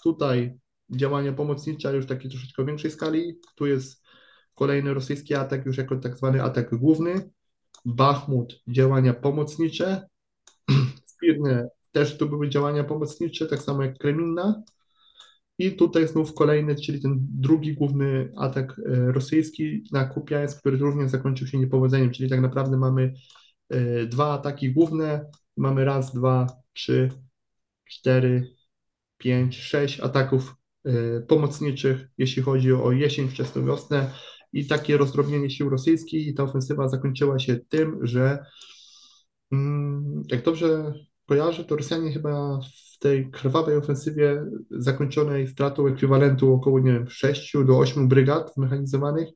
tutaj 0.04 0.60
działania 0.90 1.34
pomocnicze, 1.34 1.96
już 1.96 2.06
takie 2.06 2.30
troszeczkę 2.30 2.66
większej 2.66 2.92
skali, 2.92 3.40
tu 3.56 3.66
jest 3.66 4.04
kolejny 4.56 4.94
rosyjski 4.94 5.36
atak 5.36 5.66
już 5.66 5.78
jako 5.78 5.96
tak 5.96 6.18
zwany 6.18 6.44
atak 6.44 6.76
główny, 6.76 7.30
Bachmut 7.86 8.62
działania 8.68 9.14
pomocnicze, 9.14 10.08
Spirne 11.06 11.70
też 11.92 12.18
tu 12.18 12.30
były 12.30 12.50
działania 12.50 12.84
pomocnicze, 12.84 13.46
tak 13.46 13.60
samo 13.60 13.84
jak 13.84 13.98
Kreminna, 13.98 14.64
i 15.58 15.76
tutaj 15.76 16.08
znów 16.08 16.34
kolejny, 16.34 16.76
czyli 16.76 17.02
ten 17.02 17.18
drugi 17.22 17.74
główny 17.74 18.32
atak 18.38 18.80
e, 18.80 19.12
rosyjski 19.12 19.84
na 19.92 20.06
Kupiańsk, 20.06 20.60
który 20.60 20.78
również 20.78 21.12
zakończył 21.12 21.48
się 21.48 21.58
niepowodzeniem, 21.58 22.12
czyli 22.12 22.30
tak 22.30 22.42
naprawdę 22.42 22.78
mamy 22.78 23.14
e, 23.70 24.06
dwa 24.06 24.34
ataki 24.34 24.74
główne, 24.74 25.26
mamy 25.58 25.86
raz, 25.86 26.14
dwa, 26.14 26.48
trzy, 26.74 27.10
cztery, 27.90 28.56
pięć, 29.18 29.58
sześć 29.58 30.00
ataków 30.00 30.56
e, 30.86 31.22
pomocniczych, 31.22 32.08
jeśli 32.18 32.44
chodzi 32.44 32.74
o 32.74 32.92
jesień, 32.92 33.30
wczesną 33.30 33.66
wiosnę 33.66 34.12
i 34.54 34.68
takie 34.68 34.98
rozdrobnienie 34.98 35.50
sił 35.50 35.70
rosyjskich 35.70 36.28
i 36.28 36.34
ta 36.34 36.44
ofensywa 36.44 36.90
zakończyła 36.90 37.40
się 37.40 37.58
tym, 37.70 38.08
że 38.08 38.46
mm, 39.52 40.24
jak 40.32 40.44
dobrze 40.44 40.94
kojarzę, 41.26 41.64
to 41.64 41.76
Rosjanie 41.76 42.12
chyba 42.12 42.60
w 42.96 43.00
tej 43.00 43.32
krwawej 43.32 43.78
ofensywie 43.78 44.46
zakończonej 44.72 45.48
stratą 45.48 45.88
ekwiwalentu 45.88 46.54
około, 46.54 46.80
nie 46.80 46.94
wiem, 46.94 47.10
6 47.10 47.54
do 47.68 47.78
8 47.78 48.08
brygad 48.08 48.54
zmechanizowanych 48.54 49.30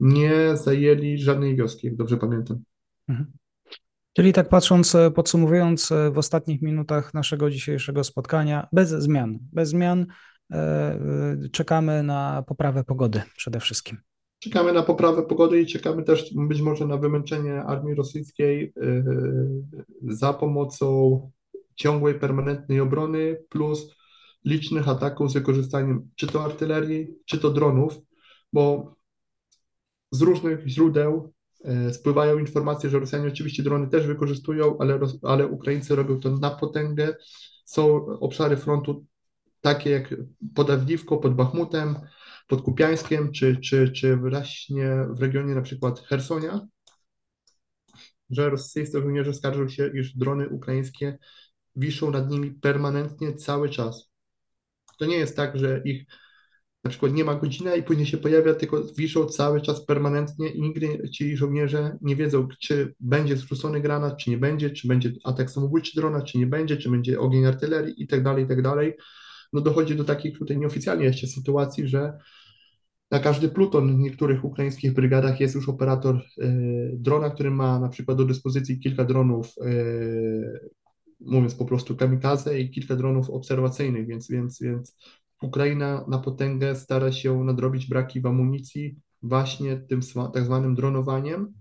nie 0.00 0.56
zajęli 0.56 1.18
żadnej 1.18 1.56
wioski, 1.56 1.86
jak 1.86 1.96
dobrze 1.96 2.16
pamiętam. 2.16 2.62
Mhm. 3.08 3.32
Czyli 4.12 4.32
tak 4.32 4.48
patrząc, 4.48 4.94
e, 4.94 5.10
podsumowując 5.10 5.92
e, 5.92 6.10
w 6.10 6.18
ostatnich 6.18 6.62
minutach 6.62 7.14
naszego 7.14 7.50
dzisiejszego 7.50 8.04
spotkania, 8.04 8.68
bez 8.72 8.88
zmian, 8.88 9.38
bez 9.52 9.68
zmian 9.68 10.06
e, 10.52 10.98
czekamy 11.52 12.02
na 12.02 12.44
poprawę 12.46 12.84
pogody 12.84 13.22
przede 13.36 13.60
wszystkim. 13.60 13.98
Czekamy 14.40 14.72
na 14.72 14.82
poprawę 14.82 15.22
pogody 15.22 15.60
i 15.60 15.66
czekamy 15.66 16.02
też 16.02 16.34
być 16.34 16.60
może 16.60 16.86
na 16.86 16.96
wymęczenie 16.96 17.62
armii 17.62 17.94
rosyjskiej 17.94 18.72
za 20.02 20.32
pomocą 20.32 21.30
ciągłej, 21.74 22.14
permanentnej 22.14 22.80
obrony 22.80 23.36
plus 23.48 23.94
licznych 24.44 24.88
ataków 24.88 25.30
z 25.30 25.34
wykorzystaniem 25.34 26.10
czy 26.16 26.26
to 26.26 26.44
artylerii, 26.44 27.14
czy 27.24 27.38
to 27.38 27.50
dronów, 27.50 27.98
bo 28.52 28.94
z 30.10 30.22
różnych 30.22 30.68
źródeł 30.68 31.32
e, 31.64 31.92
spływają 31.94 32.38
informacje, 32.38 32.90
że 32.90 32.98
Rosjanie 32.98 33.28
oczywiście 33.28 33.62
drony 33.62 33.88
też 33.88 34.06
wykorzystują, 34.06 34.78
ale, 34.78 35.00
ale 35.22 35.46
Ukraińcy 35.46 35.96
robią 35.96 36.20
to 36.20 36.30
na 36.30 36.50
potęgę. 36.50 37.16
Są 37.64 38.06
obszary 38.06 38.56
frontu 38.56 39.04
takie 39.60 39.90
jak 39.90 40.14
pod 40.54 40.70
Awdiwką, 40.70 41.18
pod 41.18 41.34
Bachmutem, 41.34 41.96
pod 42.50 42.62
Kupiańskiem, 42.62 43.32
czy, 43.32 43.56
czy, 43.56 43.90
czy 43.92 44.16
właśnie 44.16 45.06
w 45.10 45.20
regionie 45.22 45.54
na 45.54 45.62
przykład 45.62 46.00
Hersonia, 46.00 46.66
że 48.30 48.50
rosyjscy 48.50 49.00
żołnierze 49.00 49.34
skarżą 49.34 49.68
się, 49.68 49.90
iż 49.94 50.16
drony 50.16 50.48
ukraińskie 50.48 51.18
wiszą 51.76 52.10
nad 52.10 52.30
nimi 52.30 52.50
permanentnie 52.50 53.34
cały 53.34 53.68
czas. 53.68 54.10
To 54.98 55.06
nie 55.06 55.16
jest 55.16 55.36
tak, 55.36 55.58
że 55.58 55.82
ich 55.84 56.04
na 56.84 56.90
przykład 56.90 57.12
nie 57.12 57.24
ma 57.24 57.34
godziny 57.34 57.76
i 57.76 57.82
później 57.82 58.06
się 58.06 58.18
pojawia, 58.18 58.54
tylko 58.54 58.82
wiszą 58.96 59.26
cały 59.26 59.60
czas 59.60 59.86
permanentnie 59.86 60.48
i 60.48 60.62
nigdy 60.62 61.10
ci 61.10 61.36
żołnierze 61.36 61.98
nie 62.02 62.16
wiedzą, 62.16 62.48
czy 62.60 62.94
będzie 63.00 63.36
zrzucony 63.36 63.80
granat, 63.80 64.16
czy 64.18 64.30
nie 64.30 64.38
będzie, 64.38 64.70
czy 64.70 64.88
będzie 64.88 65.12
atak 65.24 65.50
samobójczy 65.50 65.92
drona, 65.94 66.22
czy 66.22 66.38
nie 66.38 66.46
będzie, 66.46 66.76
czy 66.76 66.90
będzie 66.90 67.20
ogień 67.20 67.46
artylerii 67.46 68.02
i 68.02 68.06
tak 68.06 68.22
dalej, 68.22 68.44
i 68.44 68.48
tak 68.48 68.62
dalej. 68.62 68.96
No 69.52 69.60
dochodzi 69.60 69.96
do 69.96 70.04
takich 70.04 70.38
tutaj 70.38 70.58
nieoficjalnie 70.58 71.04
jeszcze 71.04 71.26
sytuacji, 71.26 71.88
że 71.88 72.18
na 73.10 73.18
każdy 73.18 73.48
pluton 73.48 73.96
w 73.96 73.98
niektórych 73.98 74.44
ukraińskich 74.44 74.94
brygadach 74.94 75.40
jest 75.40 75.54
już 75.54 75.68
operator 75.68 76.16
y, 76.16 76.90
drona, 76.94 77.30
który 77.30 77.50
ma 77.50 77.80
na 77.80 77.88
przykład 77.88 78.18
do 78.18 78.24
dyspozycji 78.24 78.80
kilka 78.80 79.04
dronów 79.04 79.54
y, 79.66 80.70
mówiąc 81.20 81.54
po 81.54 81.64
prostu 81.64 81.96
kamikaze 81.96 82.60
i 82.60 82.70
kilka 82.70 82.96
dronów 82.96 83.30
obserwacyjnych, 83.30 84.06
więc, 84.06 84.28
więc, 84.28 84.60
więc 84.60 84.96
Ukraina 85.42 86.04
na 86.08 86.18
potęgę 86.18 86.76
stara 86.76 87.12
się 87.12 87.44
nadrobić 87.44 87.86
braki 87.86 88.20
w 88.20 88.26
amunicji 88.26 88.96
właśnie 89.22 89.76
tym 89.76 90.00
tak 90.34 90.44
zwanym 90.44 90.74
dronowaniem. 90.74 91.54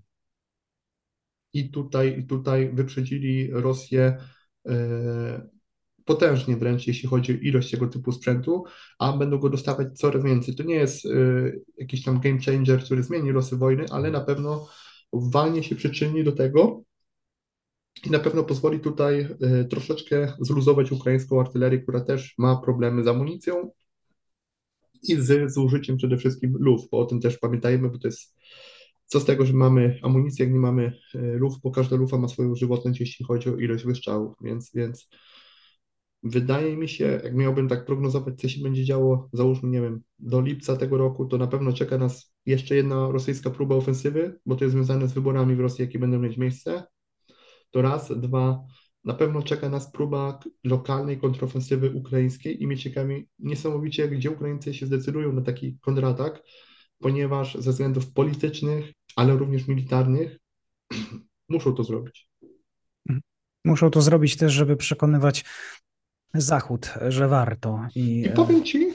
I 1.53 1.71
tutaj, 1.71 2.25
tutaj 2.27 2.73
wyprzedzili 2.73 3.51
Rosję 3.51 4.17
e, 4.67 5.49
potężnie 6.09 6.57
wręcz, 6.57 6.87
jeśli 6.87 7.09
chodzi 7.09 7.33
o 7.33 7.35
ilość 7.35 7.71
tego 7.71 7.87
typu 7.87 8.11
sprzętu, 8.11 8.63
a 8.99 9.13
będą 9.13 9.37
go 9.37 9.49
dostawać 9.49 9.97
coraz 9.97 10.23
więcej. 10.23 10.55
To 10.55 10.63
nie 10.63 10.75
jest 10.75 11.05
e, 11.05 11.09
jakiś 11.77 12.03
tam 12.03 12.19
game 12.19 12.39
changer, 12.45 12.83
który 12.83 13.03
zmieni 13.03 13.31
losy 13.31 13.57
wojny, 13.57 13.85
ale 13.91 14.11
na 14.11 14.21
pewno 14.21 14.67
walnie 15.13 15.63
się 15.63 15.75
przyczyni 15.75 16.23
do 16.23 16.31
tego, 16.31 16.83
i 18.05 18.09
na 18.09 18.19
pewno 18.19 18.43
pozwoli 18.43 18.79
tutaj 18.79 19.27
e, 19.41 19.65
troszeczkę 19.65 20.33
zluzować 20.39 20.91
ukraińską 20.91 21.39
artylerię, 21.39 21.79
która 21.79 22.01
też 22.01 22.33
ma 22.37 22.61
problemy 22.61 23.03
z 23.03 23.07
amunicją 23.07 23.71
i 25.03 25.15
z 25.15 25.53
zużyciem 25.53 25.97
przede 25.97 26.17
wszystkim 26.17 26.55
luf, 26.59 26.81
bo 26.91 26.99
o 26.99 27.05
tym 27.05 27.21
też 27.21 27.37
pamiętajmy, 27.37 27.89
bo 27.89 27.97
to 27.97 28.07
jest 28.07 28.35
co 29.05 29.19
z 29.19 29.25
tego, 29.25 29.45
że 29.45 29.53
mamy 29.53 29.99
amunicję, 30.03 30.45
jak 30.45 30.53
nie 30.53 30.59
mamy 30.59 30.93
e, 31.15 31.19
luf, 31.21 31.53
bo 31.63 31.71
każda 31.71 31.95
lufa 31.95 32.17
ma 32.17 32.27
swoją 32.27 32.55
żywotność, 32.55 32.99
jeśli 32.99 33.25
chodzi 33.25 33.49
o 33.49 33.57
ilość 33.57 33.85
wystrzałów, 33.85 34.35
więc, 34.41 34.71
więc 34.73 35.09
wydaje 36.23 36.77
mi 36.77 36.89
się, 36.89 37.21
jak 37.23 37.35
miałbym 37.35 37.67
tak 37.67 37.85
prognozować, 37.85 38.41
co 38.41 38.49
się 38.49 38.61
będzie 38.61 38.85
działo, 38.85 39.29
załóżmy, 39.33 39.69
nie 39.69 39.81
wiem, 39.81 40.01
do 40.19 40.41
lipca 40.41 40.75
tego 40.75 40.97
roku, 40.97 41.25
to 41.25 41.37
na 41.37 41.47
pewno 41.47 41.73
czeka 41.73 41.97
nas 41.97 42.33
jeszcze 42.45 42.75
jedna 42.75 43.11
rosyjska 43.11 43.49
próba 43.49 43.75
ofensywy, 43.75 44.39
bo 44.45 44.55
to 44.55 44.63
jest 44.63 44.75
związane 44.75 45.07
z 45.07 45.13
wyborami 45.13 45.55
w 45.55 45.59
Rosji, 45.59 45.81
jakie 45.81 45.99
będą 45.99 46.19
mieć 46.19 46.37
miejsce. 46.37 46.83
To 47.71 47.81
raz, 47.81 48.19
dwa, 48.19 48.63
na 49.03 49.13
pewno 49.13 49.41
czeka 49.41 49.69
nas 49.69 49.91
próba 49.91 50.39
lokalnej 50.63 51.19
kontrofensywy 51.19 51.91
ukraińskiej 51.91 52.63
i 52.63 52.67
mnie 52.67 52.77
ciekawi 52.77 53.29
niesamowicie, 53.39 54.07
gdzie 54.07 54.31
Ukraińcy 54.31 54.73
się 54.73 54.85
zdecydują 54.85 55.33
na 55.33 55.41
taki 55.41 55.77
kontratak, 55.81 56.43
ponieważ 56.99 57.55
ze 57.55 57.71
względów 57.71 58.13
politycznych, 58.13 58.93
ale 59.15 59.37
również 59.37 59.67
militarnych 59.67 60.39
muszą 61.49 61.73
to 61.73 61.83
zrobić. 61.83 62.29
Muszą 63.65 63.89
to 63.89 64.01
zrobić 64.01 64.35
też, 64.35 64.53
żeby 64.53 64.77
przekonywać 64.77 65.45
Zachód, 66.33 66.93
że 67.07 67.27
warto. 67.27 67.79
I, 67.95 68.21
I 68.21 68.29
powiem 68.29 68.63
Ci, 68.63 68.93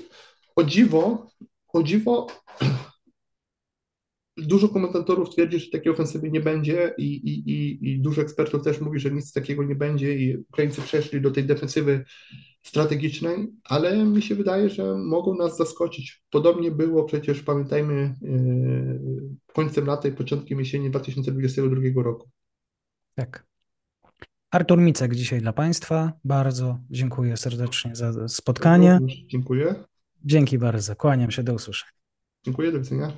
o 0.56 0.64
dziwo, 0.64 1.26
o 1.68 1.82
dziwo, 1.82 2.26
Dużo 4.36 4.68
komentatorów 4.68 5.30
twierdzi, 5.30 5.58
że 5.58 5.70
takiej 5.70 5.92
ofensywy 5.92 6.30
nie 6.30 6.40
będzie 6.40 6.94
i, 6.98 7.04
i, 7.04 7.50
i, 7.50 7.90
i 7.92 8.00
dużo 8.00 8.22
ekspertów 8.22 8.64
też 8.64 8.80
mówi, 8.80 9.00
że 9.00 9.10
nic 9.10 9.32
takiego 9.32 9.64
nie 9.64 9.74
będzie 9.74 10.18
i 10.18 10.36
Ukraińcy 10.36 10.82
przeszli 10.82 11.20
do 11.20 11.30
tej 11.30 11.44
defensywy 11.44 12.04
strategicznej, 12.62 13.52
ale 13.64 14.04
mi 14.04 14.22
się 14.22 14.34
wydaje, 14.34 14.68
że 14.68 14.94
mogą 14.98 15.36
nas 15.36 15.56
zaskoczyć. 15.56 16.22
Podobnie 16.30 16.70
było 16.70 17.04
przecież, 17.04 17.42
pamiętajmy, 17.42 18.14
yy, 18.22 19.00
końcem 19.46 19.86
lata 19.86 20.08
i 20.08 20.12
początkiem 20.12 20.58
jesieni 20.58 20.90
2022 20.90 22.02
roku. 22.02 22.30
Tak. 23.14 23.46
Artur 24.54 24.78
Micek 24.78 25.14
dzisiaj 25.14 25.40
dla 25.40 25.52
Państwa. 25.52 26.12
Bardzo 26.24 26.78
dziękuję 26.90 27.36
serdecznie 27.36 27.96
za 27.96 28.28
spotkanie. 28.28 28.98
Dziękuję. 29.26 29.74
Dzięki 30.24 30.58
bardzo. 30.58 30.96
Kłaniam 30.96 31.30
się. 31.30 31.42
Do 31.42 31.54
usłyszenia. 31.54 31.92
Dziękuję. 32.44 32.72
Do 32.72 32.78
widzenia. 32.78 33.12